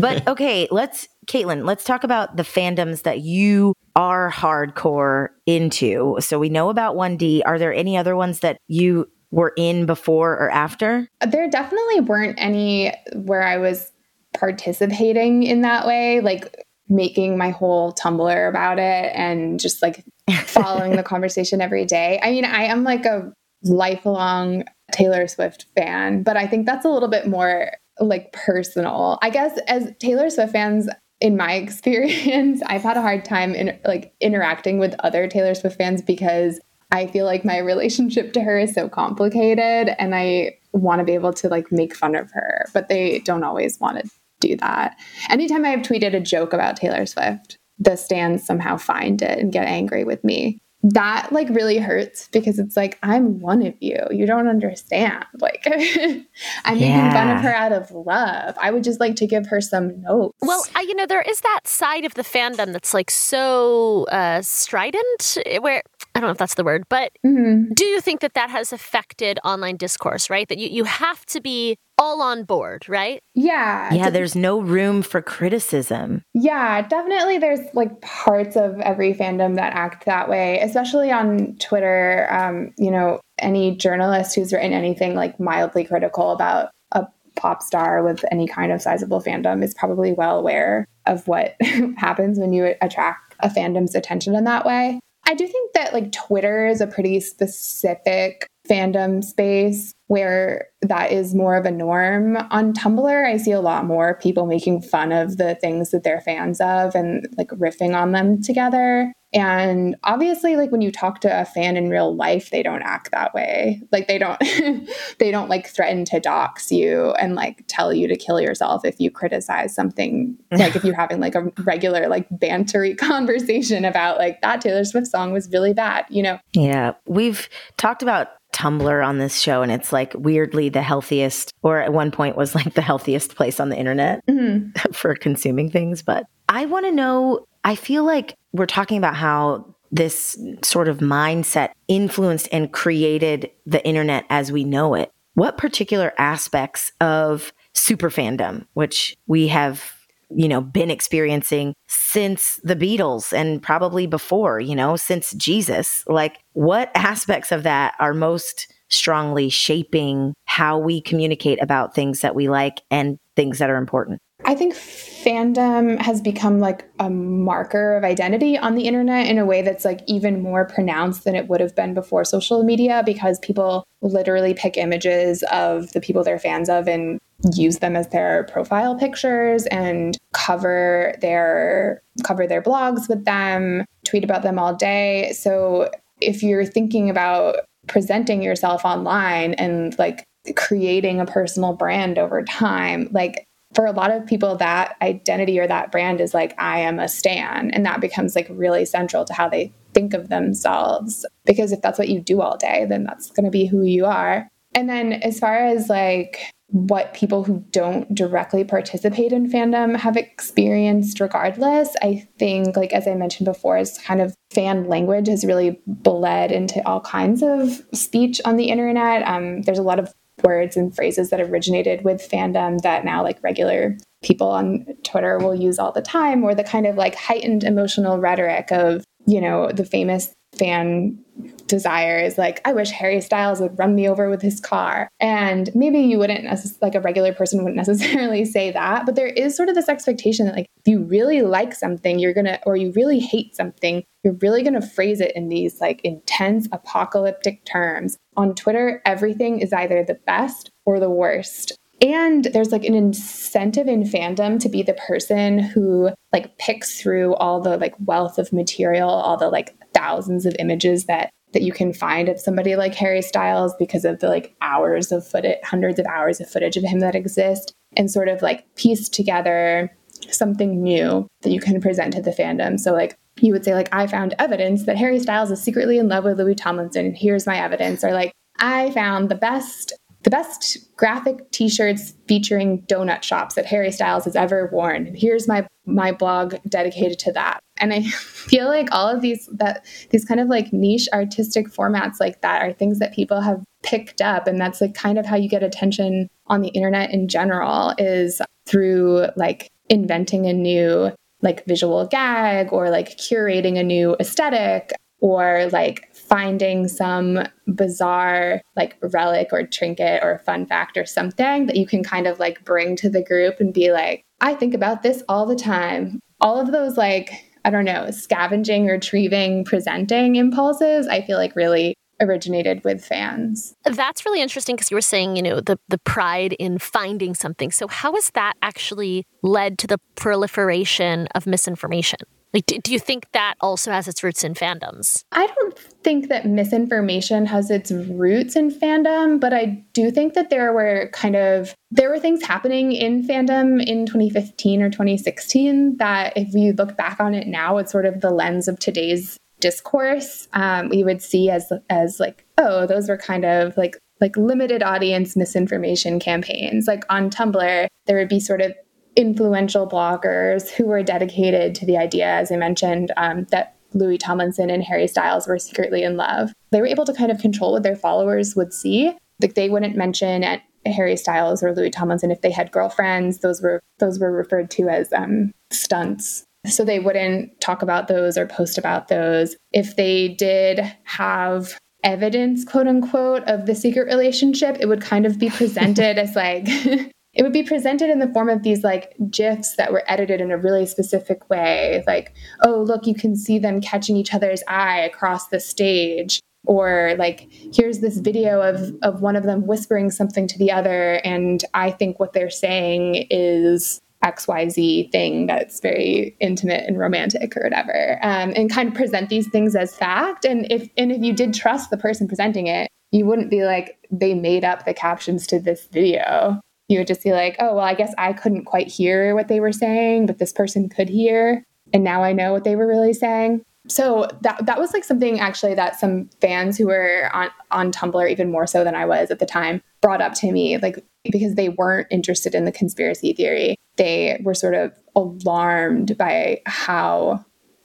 [0.00, 6.16] but okay, let's Kaitlyn, let's talk about the fandoms that you are hardcore into.
[6.20, 7.42] So we know about 1D.
[7.46, 11.08] Are there any other ones that you were in before or after?
[11.26, 13.90] There definitely weren't any where I was
[14.32, 20.04] participating in that way, like making my whole Tumblr about it and just like
[20.44, 22.20] following the conversation every day.
[22.22, 23.32] I mean, I am like a
[23.64, 29.18] lifelong Taylor Swift fan, but I think that's a little bit more like personal.
[29.20, 30.88] I guess as Taylor Swift fans,
[31.20, 35.76] in my experience, I've had a hard time in like interacting with other Taylor Swift
[35.76, 36.60] fans because
[36.90, 41.12] I feel like my relationship to her is so complicated and I want to be
[41.12, 44.10] able to like make fun of her, but they don't always want to
[44.40, 44.96] do that.
[45.30, 49.66] Anytime I've tweeted a joke about Taylor Swift, the stands somehow find it and get
[49.66, 53.98] angry with me that like really hurts because it's like I'm one of you.
[54.10, 55.24] You don't understand.
[55.40, 56.96] Like I'm yeah.
[56.96, 58.54] making fun of her out of love.
[58.60, 60.36] I would just like to give her some notes.
[60.42, 64.42] Well, I, you know, there is that side of the fandom that's like so uh,
[64.42, 65.82] strident, eh, where
[66.14, 67.72] I don't know if that's the word, but mm-hmm.
[67.74, 70.30] do you think that that has affected online discourse?
[70.30, 73.20] Right, that you you have to be all on board, right?
[73.34, 73.92] Yeah.
[73.92, 76.22] Yeah, there's no room for criticism.
[76.34, 82.26] Yeah, definitely there's like parts of every fandom that act that way, especially on Twitter.
[82.30, 87.06] Um, you know, any journalist who's written anything like mildly critical about a
[87.36, 91.56] pop star with any kind of sizable fandom is probably well aware of what
[91.96, 95.00] happens when you attract a fandom's attention in that way.
[95.26, 101.34] I do think that like Twitter is a pretty specific fandom space where that is
[101.34, 103.26] more of a norm on Tumblr.
[103.26, 106.94] I see a lot more people making fun of the things that they're fans of
[106.94, 109.12] and like riffing on them together.
[109.34, 113.10] And obviously like when you talk to a fan in real life, they don't act
[113.10, 113.82] that way.
[113.90, 114.38] Like they don't
[115.18, 119.00] they don't like threaten to dox you and like tell you to kill yourself if
[119.00, 124.40] you criticize something like if you're having like a regular like bantery conversation about like
[124.42, 126.38] that Taylor Swift song was really bad, you know.
[126.52, 131.80] Yeah, we've talked about Tumblr on this show, and it's like weirdly the healthiest, or
[131.80, 134.70] at one point was like the healthiest place on the internet mm-hmm.
[134.92, 136.02] for consuming things.
[136.02, 140.98] But I want to know, I feel like we're talking about how this sort of
[140.98, 145.12] mindset influenced and created the internet as we know it.
[145.34, 149.93] What particular aspects of super fandom, which we have
[150.34, 156.04] you know, been experiencing since the Beatles and probably before, you know, since Jesus.
[156.06, 162.34] Like, what aspects of that are most strongly shaping how we communicate about things that
[162.34, 164.20] we like and things that are important?
[164.46, 169.46] I think fandom has become like a marker of identity on the internet in a
[169.46, 173.38] way that's like even more pronounced than it would have been before social media because
[173.38, 177.18] people literally pick images of the people they're fans of and
[177.54, 184.24] use them as their profile pictures and cover their cover their blogs with them, tweet
[184.24, 185.32] about them all day.
[185.32, 185.90] So
[186.20, 190.24] if you're thinking about presenting yourself online and like
[190.56, 195.66] creating a personal brand over time, like for a lot of people that identity or
[195.66, 199.32] that brand is like i am a stan and that becomes like really central to
[199.32, 203.30] how they think of themselves because if that's what you do all day then that's
[203.30, 207.64] going to be who you are and then as far as like what people who
[207.70, 211.94] don't directly participate in fandom have experienced regardless.
[212.02, 216.50] I think like as i mentioned before is kind of fan language has really bled
[216.50, 219.26] into all kinds of speech on the internet.
[219.26, 220.12] Um, there's a lot of
[220.42, 225.54] words and phrases that originated with fandom that now like regular people on Twitter will
[225.54, 229.70] use all the time, or the kind of like heightened emotional rhetoric of, you know,
[229.70, 231.18] the famous fan
[231.66, 235.08] desire is like, I wish Harry Styles would run me over with his car.
[235.20, 236.46] And maybe you wouldn't,
[236.82, 240.46] like a regular person wouldn't necessarily say that, but there is sort of this expectation
[240.46, 244.34] that, like, if you really like something, you're gonna, or you really hate something, you're
[244.34, 248.16] really gonna phrase it in these like intense apocalyptic terms.
[248.36, 251.78] On Twitter, everything is either the best or the worst.
[252.00, 257.34] And there's like an incentive in fandom to be the person who like picks through
[257.36, 261.72] all the like wealth of material, all the like thousands of images that that you
[261.72, 265.98] can find of somebody like Harry Styles because of the like hours of footage, hundreds
[265.98, 269.90] of hours of footage of him that exist, and sort of like piece together
[270.30, 272.78] something new that you can present to the fandom.
[272.78, 276.08] So like you would say like I found evidence that Harry Styles is secretly in
[276.08, 277.14] love with Louis Tomlinson.
[277.14, 278.04] Here's my evidence.
[278.04, 279.92] Or like I found the best
[280.22, 285.14] the best graphic t-shirts featuring donut shops that Harry Styles has ever worn.
[285.14, 287.60] Here's my my blog dedicated to that.
[287.76, 292.20] And I feel like all of these that these kind of like niche artistic formats
[292.20, 295.36] like that are things that people have picked up and that's like kind of how
[295.36, 301.12] you get attention on the internet in general is through like inventing a new
[301.42, 308.96] like visual gag or like curating a new aesthetic or like finding some bizarre like
[309.00, 312.96] relic or trinket or fun fact or something that you can kind of like bring
[312.96, 316.20] to the group and be like, I think about this all the time.
[316.40, 317.30] All of those like,
[317.64, 323.74] I don't know, scavenging, retrieving, presenting impulses, I feel like really originated with fans.
[323.84, 327.70] That's really interesting because you were saying, you know, the the pride in finding something.
[327.70, 332.20] So how has that actually led to the proliferation of misinformation?
[332.54, 335.24] Like, do, do you think that also has its roots in fandoms?
[335.32, 340.50] I don't think that misinformation has its roots in fandom, but I do think that
[340.50, 346.32] there were kind of there were things happening in fandom in 2015 or 2016 that
[346.36, 350.46] if you look back on it now, it's sort of the lens of today's discourse.
[350.52, 354.82] Um, we would see as as like, oh, those were kind of like like limited
[354.82, 356.86] audience misinformation campaigns.
[356.86, 358.72] Like on Tumblr, there would be sort of
[359.16, 364.70] influential bloggers who were dedicated to the idea, as I mentioned, um, that Louis Tomlinson
[364.70, 366.52] and Harry Styles were secretly in love.
[366.70, 369.16] They were able to kind of control what their followers would see.
[369.40, 373.38] Like they wouldn't mention at Harry Styles or Louis Tomlinson if they had girlfriends.
[373.38, 376.44] Those were those were referred to as um, stunts.
[376.66, 379.56] So they wouldn't talk about those or post about those.
[379.72, 385.38] If they did have evidence, quote unquote, of the secret relationship, it would kind of
[385.38, 386.68] be presented as like
[387.34, 390.50] it would be presented in the form of these like gifs that were edited in
[390.50, 395.00] a really specific way like oh look you can see them catching each other's eye
[395.00, 400.46] across the stage or like here's this video of of one of them whispering something
[400.46, 406.84] to the other and i think what they're saying is xyz thing that's very intimate
[406.86, 410.46] and romantic or whatever um, and kind of present these things as fact.
[410.46, 413.98] And if and if you did trust the person presenting it you wouldn't be like
[414.10, 416.58] they made up the captions to this video
[416.88, 419.60] you would just be like, oh, well, I guess I couldn't quite hear what they
[419.60, 421.64] were saying, but this person could hear.
[421.92, 423.64] And now I know what they were really saying.
[423.86, 428.30] So that that was like something actually that some fans who were on, on Tumblr,
[428.30, 431.54] even more so than I was at the time, brought up to me, like because
[431.54, 433.76] they weren't interested in the conspiracy theory.
[433.96, 437.44] They were sort of alarmed by how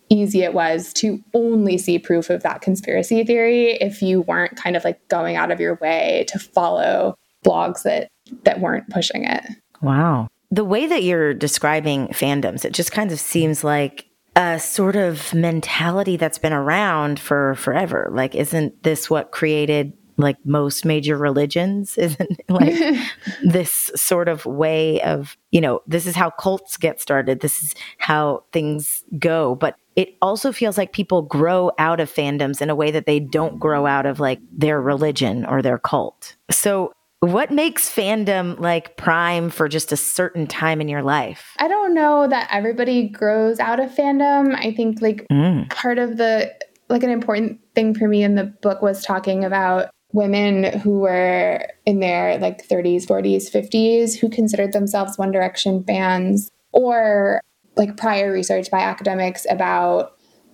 [0.10, 4.76] easy it was to only see proof of that conspiracy theory if you weren't kind
[4.76, 8.10] of like going out of your way to follow blogs that
[8.44, 9.44] that weren't pushing it.
[9.82, 10.28] Wow.
[10.52, 15.34] The way that you're describing fandoms, it just kind of seems like a sort of
[15.34, 18.10] mentality that's been around for forever.
[18.12, 21.98] Like, isn't this what created like most major religions?
[21.98, 22.76] Isn't like
[23.44, 27.40] this sort of way of, you know, this is how cults get started.
[27.40, 29.56] This is how things go.
[29.56, 33.20] But it also feels like people grow out of fandoms in a way that they
[33.20, 36.36] don't grow out of like their religion or their cult.
[36.52, 41.54] So what makes fandom like prime for just a certain time in your life?
[41.60, 44.56] I don't know that everybody grows out of fandom.
[44.56, 45.70] I think like mm.
[45.70, 46.54] part of the
[46.88, 51.68] like an important thing for me in the book was talking about women who were
[51.86, 57.42] in their like 30s, 40s, 50s who considered themselves One Direction fans or
[57.76, 60.14] like prior research by academics about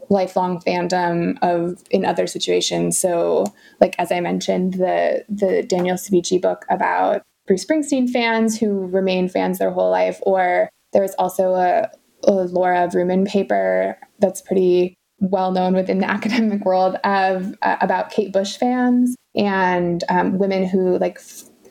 [0.09, 2.97] lifelong fandom of in other situations.
[2.97, 3.45] So,
[3.79, 9.29] like as I mentioned, the the Daniel Cavicchi book about Bruce Springsteen fans who remain
[9.29, 11.89] fans their whole life, or there was also a,
[12.23, 18.11] a Laura Vroomen paper that's pretty well known within the academic world of uh, about
[18.11, 21.19] Kate Bush fans and um, women who like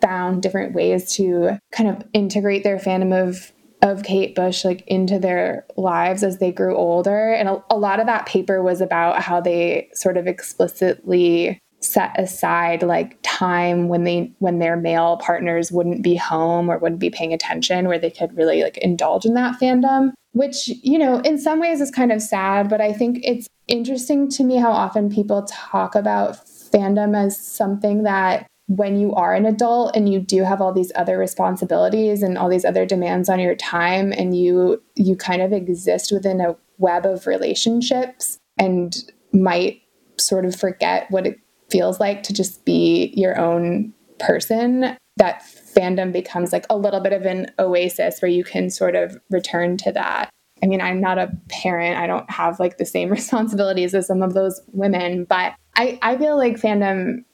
[0.00, 3.52] found different ways to kind of integrate their fandom of
[3.84, 7.32] of Kate Bush like into their lives as they grew older.
[7.32, 12.18] And a, a lot of that paper was about how they sort of explicitly set
[12.18, 17.10] aside like time when they when their male partners wouldn't be home or wouldn't be
[17.10, 21.36] paying attention where they could really like indulge in that fandom which you know in
[21.36, 25.10] some ways is kind of sad but i think it's interesting to me how often
[25.10, 30.42] people talk about fandom as something that when you are an adult and you do
[30.42, 34.82] have all these other responsibilities and all these other demands on your time and you
[34.94, 39.82] you kind of exist within a web of relationships and might
[40.18, 41.38] sort of forget what it
[41.70, 45.42] feels like to just be your own person that
[45.76, 49.76] fandom becomes like a little bit of an oasis where you can sort of return
[49.76, 50.30] to that
[50.62, 51.98] I mean, I'm not a parent.
[51.98, 56.16] I don't have like the same responsibilities as some of those women, but I, I
[56.16, 57.24] feel like fandom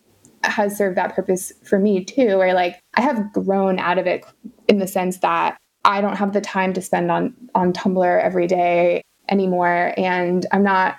[0.42, 4.24] has served that purpose for me too, where like I have grown out of it
[4.68, 8.46] in the sense that I don't have the time to spend on on Tumblr every
[8.46, 9.94] day anymore.
[9.96, 10.96] And I'm not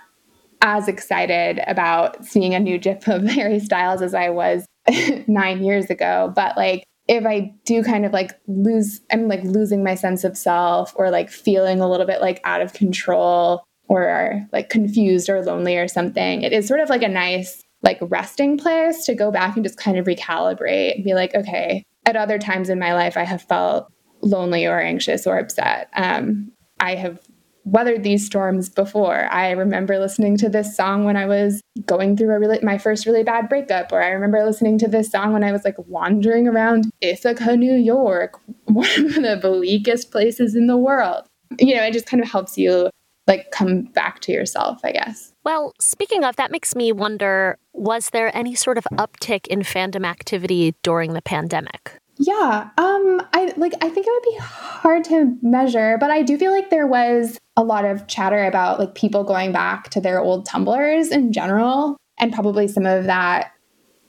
[0.61, 4.65] as excited about seeing a new GIF of Harry Styles as I was
[5.27, 6.31] nine years ago.
[6.35, 10.37] But like if I do kind of like lose, I'm like losing my sense of
[10.37, 15.43] self or like feeling a little bit like out of control or like confused or
[15.43, 19.31] lonely or something, it is sort of like a nice like resting place to go
[19.31, 22.93] back and just kind of recalibrate and be like, okay, at other times in my
[22.93, 25.89] life, I have felt lonely or anxious or upset.
[25.95, 27.19] Um, I have
[27.63, 29.27] weathered these storms before.
[29.31, 33.05] I remember listening to this song when I was going through a really my first
[33.05, 36.47] really bad breakup, or I remember listening to this song when I was like wandering
[36.47, 41.25] around Ithaca, New York, one of the bleakest places in the world.
[41.59, 42.89] You know, it just kind of helps you
[43.27, 45.30] like come back to yourself, I guess.
[45.43, 50.05] Well, speaking of, that makes me wonder was there any sort of uptick in fandom
[50.05, 51.99] activity during the pandemic?
[52.17, 56.37] Yeah, um I like I think it would be hard to measure, but I do
[56.37, 60.19] feel like there was a lot of chatter about like people going back to their
[60.19, 63.53] old Tumblrs in general, and probably some of that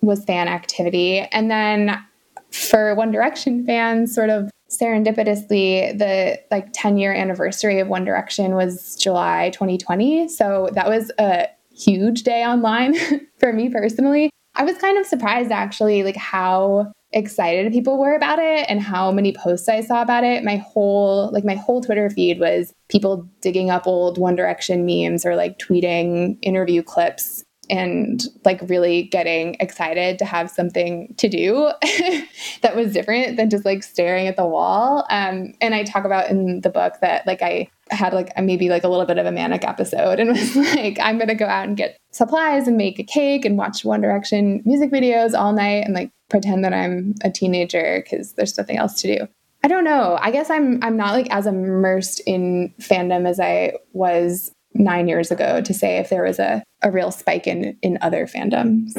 [0.03, 1.21] was fan activity.
[1.21, 2.05] And then
[2.53, 8.55] for One Direction fans, sort of serendipitously, the like 10 year anniversary of One Direction
[8.55, 10.29] was July 2020.
[10.29, 12.95] So that was a huge day online
[13.39, 14.31] for me personally.
[14.55, 19.13] I was kind of surprised actually, like how excited people were about it and how
[19.13, 20.45] many posts I saw about it.
[20.45, 25.25] My whole like my whole Twitter feed was people digging up old One Direction memes
[25.25, 31.71] or like tweeting interview clips and like really getting excited to have something to do
[32.63, 35.07] that was different than just like staring at the wall.
[35.11, 38.85] Um, and I talk about in the book that like I had like maybe like
[38.85, 41.77] a little bit of a manic episode and was like, I'm gonna go out and
[41.77, 45.95] get supplies and make a cake and watch One Direction music videos all night and
[45.95, 49.29] like pretend that I'm a teenager because there's nothing else to do.
[49.65, 50.19] I don't know.
[50.21, 55.31] I guess I'm I'm not like as immersed in fandom as I was nine years
[55.31, 58.97] ago to say if there was a, a real spike in in other fandoms.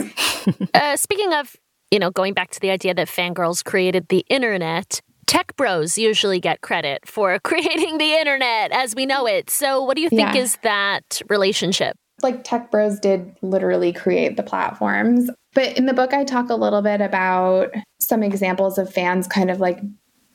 [0.74, 1.56] uh, speaking of,
[1.92, 6.40] you know, going back to the idea that fangirls created the internet, tech bros usually
[6.40, 9.50] get credit for creating the internet as we know it.
[9.50, 10.42] So, what do you think Yeah.
[10.42, 11.96] is that relationship?
[12.22, 15.30] like tech bros did literally create the platforms.
[15.54, 19.52] But in the book, I talk a little bit about some examples of fans kind
[19.52, 19.80] of like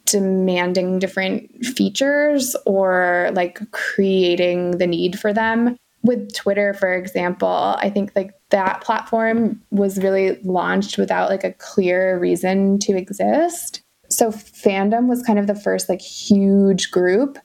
[0.08, 5.76] demanding different features or like creating the need for them.
[6.02, 11.52] With Twitter, for example, I think like that platform was really launched without like a
[11.52, 13.82] clear reason to exist.
[14.08, 17.38] So fandom was kind of the first like huge group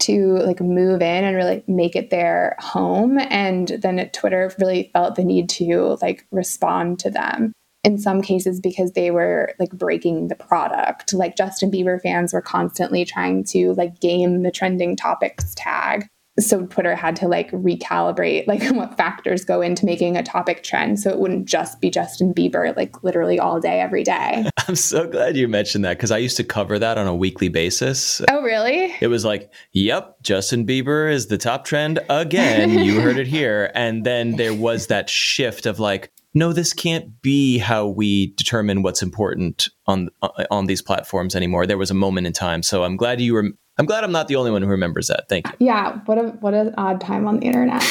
[0.00, 5.14] to like move in and really make it their home and then twitter really felt
[5.14, 7.52] the need to like respond to them
[7.84, 12.42] in some cases because they were like breaking the product like justin bieber fans were
[12.42, 16.06] constantly trying to like game the trending topics tag
[16.38, 20.98] so twitter had to like recalibrate like what factors go into making a topic trend
[21.00, 25.06] so it wouldn't just be justin bieber like literally all day every day I'm so
[25.08, 28.20] glad you mentioned that because I used to cover that on a weekly basis.
[28.30, 32.70] oh really It was like, yep, Justin Bieber is the top trend again.
[32.78, 33.72] You heard it here.
[33.74, 38.82] And then there was that shift of like, no, this can't be how we determine
[38.82, 41.66] what's important on uh, on these platforms anymore.
[41.66, 42.62] There was a moment in time.
[42.62, 43.50] So I'm glad you were
[43.80, 45.26] I'm glad I'm not the only one who remembers that.
[45.30, 45.66] Thank you.
[45.66, 47.82] Yeah, what a what an odd time on the internet.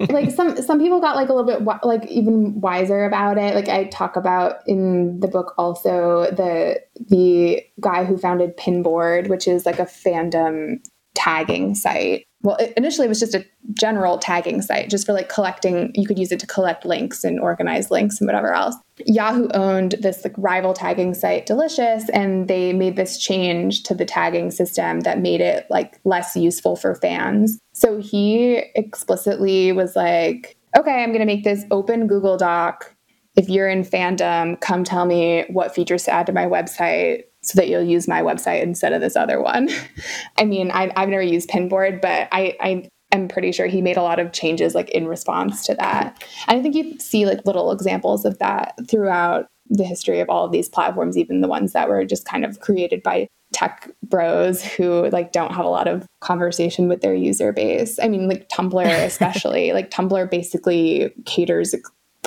[0.10, 3.54] like some some people got like a little bit like even wiser about it.
[3.54, 9.46] Like I talk about in the book also the the guy who founded Pinboard, which
[9.46, 10.80] is like a fandom
[11.14, 12.26] tagging site.
[12.44, 15.90] Well, it, initially it was just a general tagging site, just for like collecting.
[15.94, 18.76] You could use it to collect links and organize links and whatever else.
[19.06, 24.04] Yahoo owned this like rival tagging site, Delicious, and they made this change to the
[24.04, 27.58] tagging system that made it like less useful for fans.
[27.72, 32.94] So he explicitly was like, "Okay, I'm going to make this open Google Doc.
[33.36, 37.56] If you're in fandom, come tell me what features to add to my website." So
[37.56, 39.68] that you'll use my website instead of this other one.
[40.38, 43.96] I mean, I, I've never used Pinboard, but I, I am pretty sure he made
[43.96, 46.24] a lot of changes like in response to that.
[46.48, 50.44] And I think you see like little examples of that throughout the history of all
[50.44, 54.62] of these platforms, even the ones that were just kind of created by tech bros
[54.62, 57.98] who like don't have a lot of conversation with their user base.
[58.02, 61.74] I mean, like Tumblr especially, like Tumblr basically caters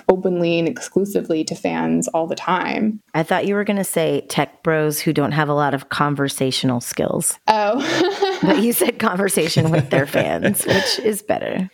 [0.10, 3.00] openly and exclusively to fans all the time.
[3.14, 5.90] I thought you were going to say tech bros who don't have a lot of
[5.90, 8.40] conversational skills, Oh.
[8.42, 11.70] but you said conversation with their fans, which is better.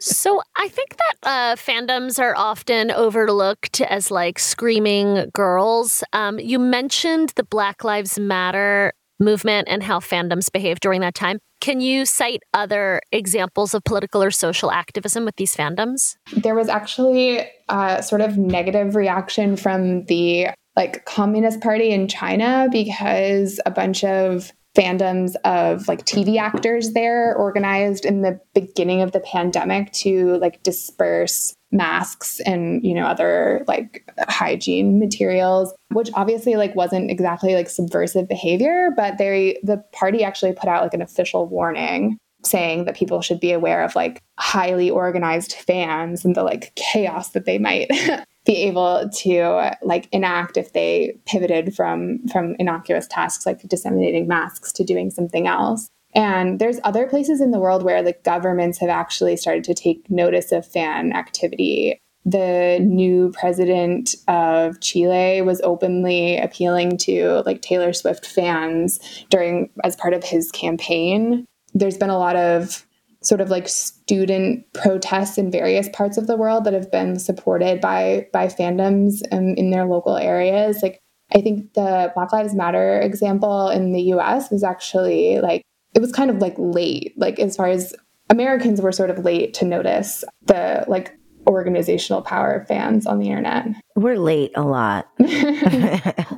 [0.00, 6.02] So I think that uh, fandoms are often overlooked as like screaming girls.
[6.12, 11.38] Um, you mentioned the Black Lives Matter movement and how fandoms behaved during that time.
[11.60, 16.16] Can you cite other examples of political or social activism with these fandoms?
[16.42, 22.68] there was actually a sort of negative reaction from the like communist party in china
[22.70, 29.12] because a bunch of fandoms of like tv actors there organized in the beginning of
[29.12, 36.56] the pandemic to like disperse masks and you know other like hygiene materials which obviously
[36.56, 41.02] like wasn't exactly like subversive behavior but they the party actually put out like an
[41.02, 46.42] official warning saying that people should be aware of like highly organized fans and the
[46.42, 47.88] like chaos that they might
[48.46, 54.72] be able to like enact if they pivoted from from innocuous tasks like disseminating masks
[54.72, 58.88] to doing something else And there's other places in the world where like governments have
[58.88, 61.98] actually started to take notice of fan activity.
[62.24, 68.98] The new president of Chile was openly appealing to like Taylor Swift fans
[69.30, 71.46] during as part of his campaign.
[71.72, 72.84] There's been a lot of
[73.22, 77.80] sort of like student protests in various parts of the world that have been supported
[77.80, 80.98] by by fandoms um, in their local areas like
[81.34, 85.62] i think the black lives matter example in the us was actually like
[85.94, 87.14] it was kind of like late.
[87.16, 87.94] Like as far as
[88.30, 93.28] americans were sort of late to notice the like organizational power of fans on the
[93.28, 93.66] internet.
[93.96, 95.08] We're late a lot.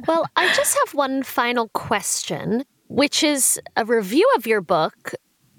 [0.08, 5.12] Well i just have one final question which is a review of your book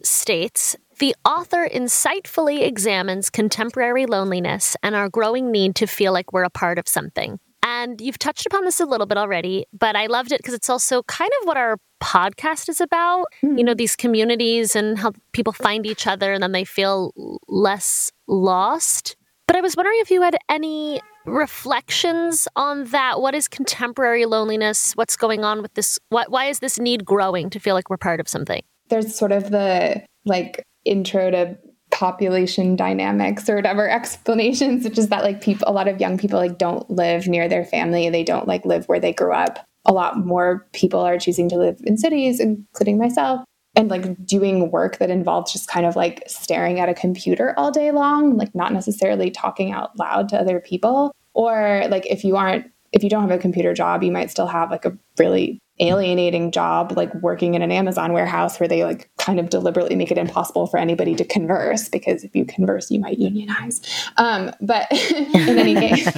[0.03, 6.43] states the author insightfully examines contemporary loneliness and our growing need to feel like we're
[6.43, 7.39] a part of something.
[7.63, 10.69] And you've touched upon this a little bit already, but I loved it because it's
[10.69, 13.27] also kind of what our podcast is about.
[13.41, 13.57] Mm.
[13.57, 17.13] You know, these communities and how people find each other and then they feel
[17.47, 19.15] less lost.
[19.47, 23.21] But I was wondering if you had any reflections on that.
[23.21, 24.93] What is contemporary loneliness?
[24.93, 25.97] What's going on with this?
[26.09, 28.61] What, why is this need growing to feel like we're part of something?
[28.89, 31.57] There's sort of the like intro to
[32.03, 36.37] population dynamics or whatever explanations which is that like people a lot of young people
[36.37, 38.09] like don't live near their family.
[38.09, 39.65] They don't like live where they grew up.
[39.85, 43.45] A lot more people are choosing to live in cities including myself
[43.77, 47.71] and like doing work that involves just kind of like staring at a computer all
[47.71, 51.15] day long like not necessarily talking out loud to other people.
[51.33, 54.47] Or like if you aren't if you don't have a computer job you might still
[54.47, 59.09] have like a really alienating job like working in an Amazon warehouse where they like
[59.17, 62.99] kind of deliberately make it impossible for anybody to converse because if you converse you
[62.99, 63.81] might unionize.
[64.17, 66.07] Um, but in any case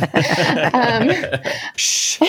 [0.74, 1.10] um,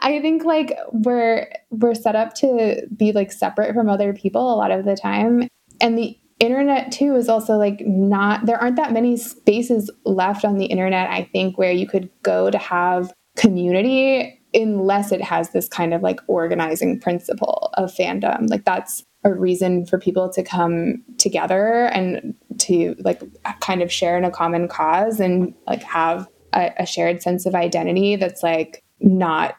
[0.00, 4.56] I think like we're we're set up to be like separate from other people a
[4.56, 5.48] lot of the time.
[5.80, 10.58] And the internet too is also like not there aren't that many spaces left on
[10.58, 15.68] the internet I think where you could go to have community unless it has this
[15.68, 18.48] kind of like organizing principle of fandom.
[18.48, 23.22] Like that's a reason for people to come together and to like
[23.60, 27.54] kind of share in a common cause and like have a, a shared sense of
[27.54, 29.56] identity that's like not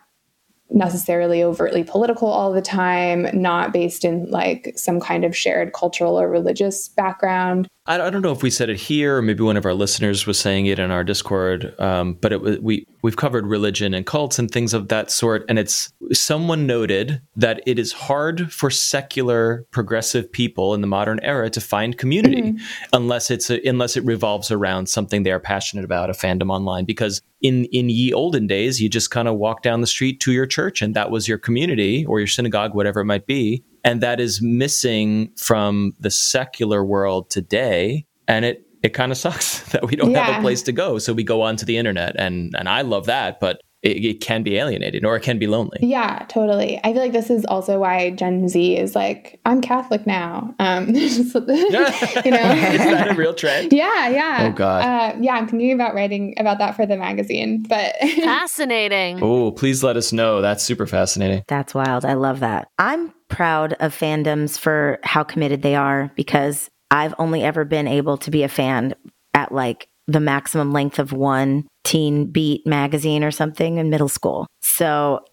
[0.70, 6.20] necessarily overtly political all the time, not based in like some kind of shared cultural
[6.20, 7.68] or religious background.
[7.86, 10.40] I don't know if we said it here, or maybe one of our listeners was
[10.40, 11.78] saying it in our Discord.
[11.82, 15.60] Um, but it, we we've covered religion and cults and things of that sort, and
[15.60, 21.50] it's someone noted that it is hard for secular progressive people in the modern era
[21.50, 22.86] to find community mm-hmm.
[22.94, 26.86] unless it's a, unless it revolves around something they are passionate about, a fandom online.
[26.86, 30.32] Because in in ye olden days, you just kind of walk down the street to
[30.32, 34.02] your church, and that was your community or your synagogue, whatever it might be and
[34.02, 39.86] that is missing from the secular world today and it it kind of sucks that
[39.86, 40.26] we don't yeah.
[40.26, 43.06] have a place to go so we go onto the internet and and I love
[43.06, 45.78] that but it, it, can be alienated or it can be lonely.
[45.82, 46.80] Yeah, totally.
[46.86, 50.56] I feel like this is also why Gen Z is like, I'm Catholic now.
[50.58, 53.74] Um, you know, is that a real trend?
[53.74, 54.50] Yeah, yeah.
[54.50, 54.86] Oh God.
[54.86, 57.64] Uh, yeah, I'm thinking about writing about that for the magazine.
[57.68, 59.22] But fascinating.
[59.22, 60.42] Oh, please let us know.
[60.42, 61.44] That's super fascinating.
[61.50, 62.06] That's wild.
[62.06, 62.70] I love that.
[62.80, 68.18] I'm proud of fandoms for how committed they are because I've only ever been able
[68.20, 68.94] to be a fan
[69.34, 74.48] at like the maximum length of one teen beat magazine or something in middle school.
[74.62, 75.24] So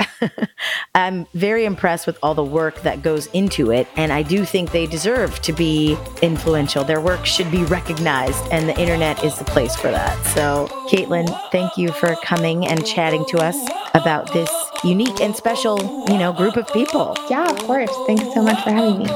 [0.94, 3.86] I'm very impressed with all the work that goes into it.
[3.96, 6.84] And I do think they deserve to be influential.
[6.84, 10.26] Their work should be recognized, and the internet is the place for that.
[10.26, 13.56] So, Kaitlyn, thank you for coming and chatting to us
[13.94, 14.50] about this
[14.84, 17.16] unique and special, you know, group of people.
[17.30, 17.90] Yeah, of course.
[18.06, 19.10] Thanks so much for having me.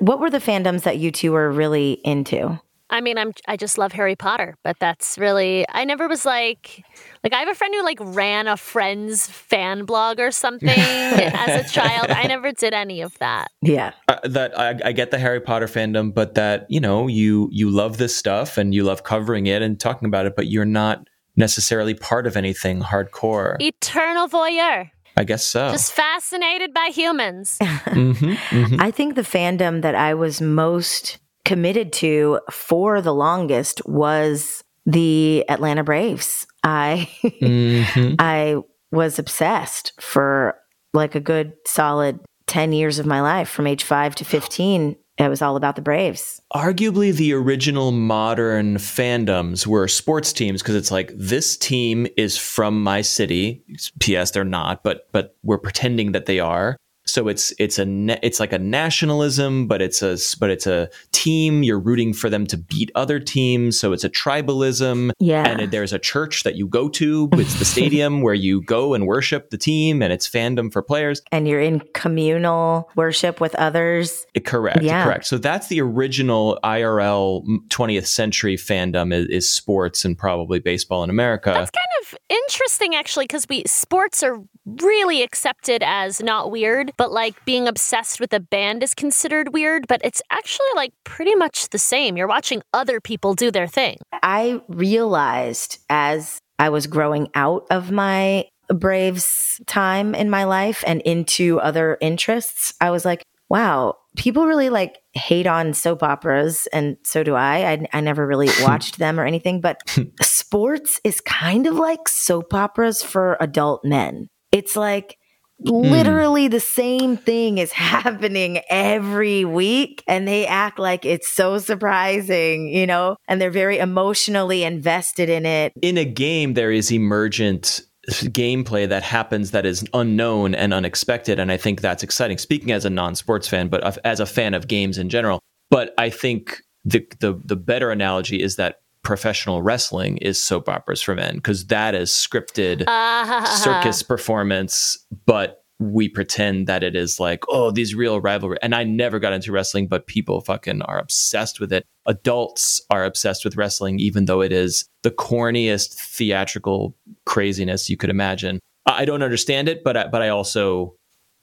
[0.00, 2.60] What were the fandoms that you two were really into?
[2.88, 6.84] I mean, I'm I just love Harry Potter, but that's really I never was like
[7.24, 11.66] like I have a friend who like ran a friend's fan blog or something as
[11.66, 12.10] a child.
[12.10, 13.50] I never did any of that.
[13.60, 17.48] Yeah, uh, that I, I get the Harry Potter fandom, but that you know you
[17.52, 20.64] you love this stuff and you love covering it and talking about it, but you're
[20.64, 23.60] not necessarily part of anything hardcore.
[23.60, 24.90] Eternal voyeur.
[25.16, 25.70] I guess so.
[25.70, 27.56] Just fascinated by humans.
[27.62, 28.80] mm-hmm, mm-hmm.
[28.80, 35.48] I think the fandom that I was most committed to for the longest was the
[35.48, 36.46] Atlanta Braves.
[36.62, 38.14] I mm-hmm.
[38.18, 38.56] I
[38.90, 40.58] was obsessed for
[40.92, 45.28] like a good solid 10 years of my life from age 5 to 15 it
[45.30, 46.42] was all about the Braves.
[46.54, 52.82] Arguably, the original modern fandoms were sports teams because it's like this team is from
[52.82, 53.64] my city.
[54.00, 54.32] P.S.
[54.32, 56.76] They're not, but but we're pretending that they are
[57.06, 57.86] So it's it's a
[58.26, 61.62] it's like a nationalism, but it's a but it's a team.
[61.62, 65.12] You're rooting for them to beat other teams, so it's a tribalism.
[65.20, 65.46] Yeah.
[65.48, 67.28] and there's a church that you go to.
[67.34, 71.22] It's the stadium where you go and worship the team, and it's fandom for players.
[71.32, 74.26] and you're in communal worship with others.
[74.34, 75.04] Eh, Correct, Yeah.
[75.04, 75.26] correct.
[75.26, 81.10] So that's the original IRL 20th century fandom is, is sports and probably baseball in
[81.10, 81.50] America.
[81.50, 87.12] That's kind of interesting, actually, because we sports are really accepted as not weird, but
[87.12, 89.86] like being obsessed with a band is considered weird.
[89.86, 92.16] But it's actually like pretty much the same.
[92.16, 93.98] You're watching other people do their thing.
[94.22, 101.00] I realized as I was growing out of my Braves time in my life and
[101.02, 106.66] into other interests, I was like, wow, people really like hate on soap operas.
[106.72, 107.72] And so do I.
[107.72, 109.78] I, I never really watched them or anything, but
[110.22, 114.28] sports is kind of like soap operas for adult men.
[114.52, 115.16] It's like,
[115.62, 115.70] hmm.
[115.70, 122.68] literally the same thing is happening every week and they act like it's so surprising
[122.68, 127.80] you know and they're very emotionally invested in it in a game, there is emergent
[128.08, 131.38] gameplay that happens that is unknown and unexpected.
[131.38, 132.38] And I think that's exciting.
[132.38, 135.40] Speaking as a non sports fan, but as a fan of games in general.
[135.70, 141.00] But I think the, the, the better analogy is that professional wrestling is soap operas
[141.00, 147.20] for men because that is scripted Ah, circus performance, but we pretend that it is
[147.20, 148.58] like, oh, these real rivalry.
[148.62, 151.84] And I never got into wrestling, but people fucking are obsessed with it.
[152.06, 156.96] Adults are obsessed with wrestling, even though it is the corniest theatrical
[157.26, 158.60] craziness you could imagine.
[158.86, 160.94] I don't understand it, but I, but I also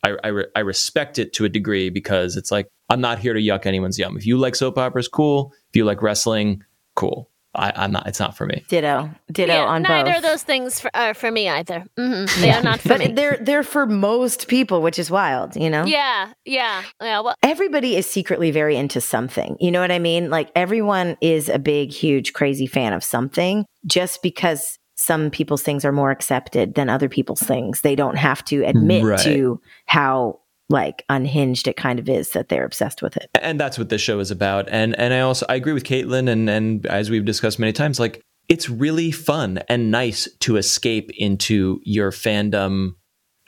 [0.03, 3.33] I, I, re- I respect it to a degree because it's like I'm not here
[3.33, 4.17] to yuck anyone's yum.
[4.17, 5.53] If you like soap operas, cool.
[5.69, 6.63] If you like wrestling,
[6.95, 7.29] cool.
[7.55, 8.07] I, I'm not.
[8.07, 8.63] It's not for me.
[8.67, 11.85] ditto ditto Yeah, on neither both of those things for, are for me either.
[11.97, 13.07] hmm They are not for but me.
[13.13, 17.19] they're they're for most people which is wild you know Yeah, yeah, yeah.
[17.19, 19.55] Well, everybody is secretly very into something.
[19.59, 20.29] You know what I mean?
[20.29, 25.83] Like everyone is a big, huge, crazy fan of something just because some people's things
[25.83, 27.81] are more accepted than other people's things.
[27.81, 29.19] They don't have to admit Right.
[29.21, 30.39] to how
[30.69, 33.29] like unhinged it kind of is that they're obsessed with it.
[33.41, 34.67] and that's what this show is about.
[34.69, 37.99] And and I also I agree with Kaitlyn, and and as we've discussed many times,
[37.99, 42.95] like it's really fun and nice to escape into your fandom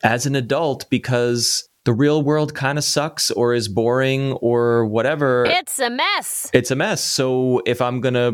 [0.03, 5.45] as an adult because the real world kind of sucks or is boring or whatever.
[5.45, 6.49] it's a mess.
[6.53, 7.03] it's a mess.
[7.03, 8.34] So if I'm gonna,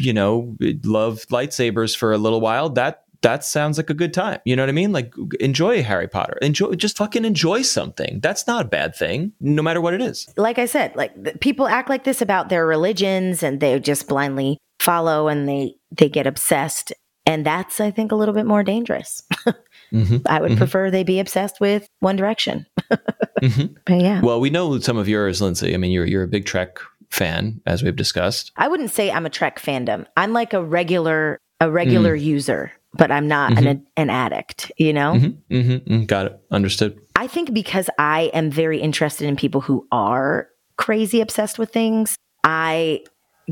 [0.00, 4.40] you know, love lightsabers for a little while, that that sounds like a good time.
[4.44, 4.92] You know what I mean?
[4.92, 6.38] Like enjoy Harry Potter.
[6.42, 8.20] Enjoy just fucking enjoy something.
[8.22, 10.28] That's not a bad thing, no matter what it is.
[10.36, 14.58] Like I said, like people act like this about their religions and they just blindly
[14.78, 16.92] follow and they they get obsessed
[17.26, 19.22] and that's I think a little bit more dangerous.
[19.92, 20.22] Mhm.
[20.26, 20.56] I would Mhm.
[20.56, 22.64] prefer they be obsessed with One Direction.
[23.42, 23.74] Mhm.
[23.86, 24.20] But yeah.
[24.20, 25.74] Well, we know some of yours, Lindsay.
[25.74, 26.78] I mean, you're you're a big Trek
[27.10, 28.52] fan, as we've discussed.
[28.56, 30.06] I wouldn't say I'm a Trek fandom.
[30.16, 35.14] I'm like a regular a regular user, but I'm not an an addict, you know?
[35.14, 36.40] Mm-hmm, mm-hmm, got it.
[36.50, 37.00] Understood.
[37.16, 42.16] I think because I am very interested in people who are crazy obsessed with things,
[42.42, 43.04] I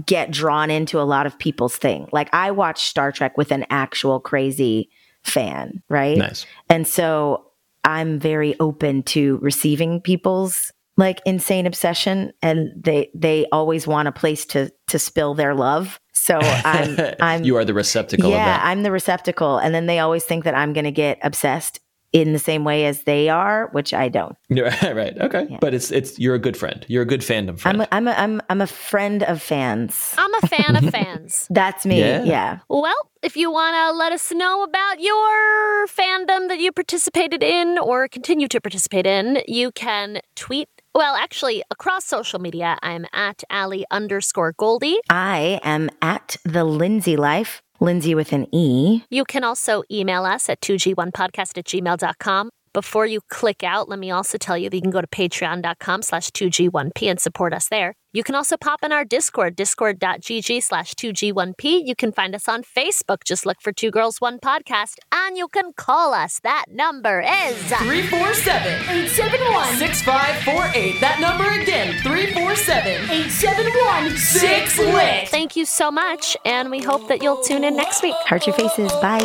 [0.07, 2.09] get drawn into a lot of people's thing.
[2.13, 4.91] Like I watch Star Trek with an actual crazy
[5.25, 6.17] fan, right?
[6.17, 6.47] Nice.
[6.69, 7.45] And so
[7.85, 14.13] I'm very open to receiving people's like insane obsession and they they always want a
[14.13, 15.99] place to to spill their love.
[16.13, 18.67] So I'm I'm you are the receptacle yeah, of that.
[18.67, 21.81] I'm the receptacle and then they always think that I'm going to get obsessed
[22.13, 24.35] in the same way as they are, which I don't.
[24.51, 24.97] right.
[24.97, 25.19] right.
[25.19, 25.47] Okay.
[25.51, 25.59] Yeah.
[25.61, 26.85] But it's it's you're a good friend.
[26.89, 27.83] You're a good fandom friend.
[27.93, 30.15] I'm a, I'm a, I'm I'm a friend of fans.
[30.19, 31.47] I'm a fan of fans.
[31.51, 32.01] That's me.
[32.01, 32.25] Yeah.
[32.25, 32.59] Yeah.
[32.69, 37.79] Well, if you want to let us know about your fandom that you participated in
[37.79, 40.69] or continue to participate in, you can tweet.
[40.99, 44.99] Well, actually, across social media, I'm at Allie underscore Goldie.
[45.09, 49.05] I am at the Lindsay Life, Lindsay with an E.
[49.09, 52.51] You can also email us at 2g1podcast at gmail.com.
[52.79, 56.01] Before you click out, let me also tell you that you can go to patreon.com
[56.03, 57.97] slash 2g1p and support us there.
[58.13, 61.83] You can also pop in our Discord, discord.gg slash 2g1p.
[61.85, 63.25] You can find us on Facebook.
[63.25, 64.99] Just look for Two Girls, One Podcast.
[65.11, 66.39] And you can call us.
[66.45, 67.57] That number is...
[67.67, 71.01] 347 871 6548.
[71.01, 75.29] That number again 347 871 6 lit.
[75.31, 78.15] Thank you so much, and we hope that you'll tune in next week.
[78.27, 78.93] Heart your faces.
[79.03, 79.19] Bye.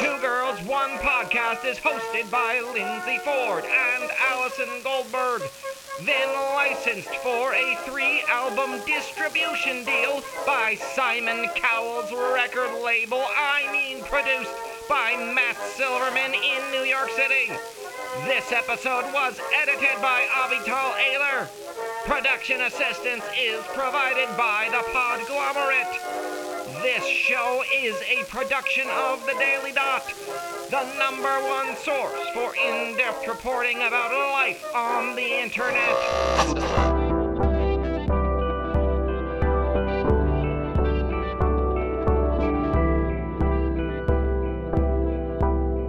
[0.00, 1.13] Two Girls, One Podcast
[1.74, 5.42] is hosted by Lindsay Ford and Allison Goldberg.
[6.02, 14.04] Then licensed for a three album distribution deal by Simon Cowell's record label, I mean
[14.04, 14.54] produced
[14.88, 17.50] by Matt Silverman in New York City.
[18.26, 21.48] This episode was edited by Avital Ayler.
[22.04, 26.53] Production assistance is provided by the Podglomerate.
[26.64, 30.02] This show is a production of the Daily Dot,
[30.70, 35.94] the number one source for in depth reporting about life on the internet.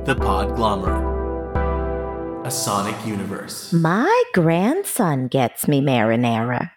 [0.06, 1.16] The Podglomerate.
[2.46, 3.72] A Sonic Universe.
[3.72, 6.75] My grandson gets me marinara.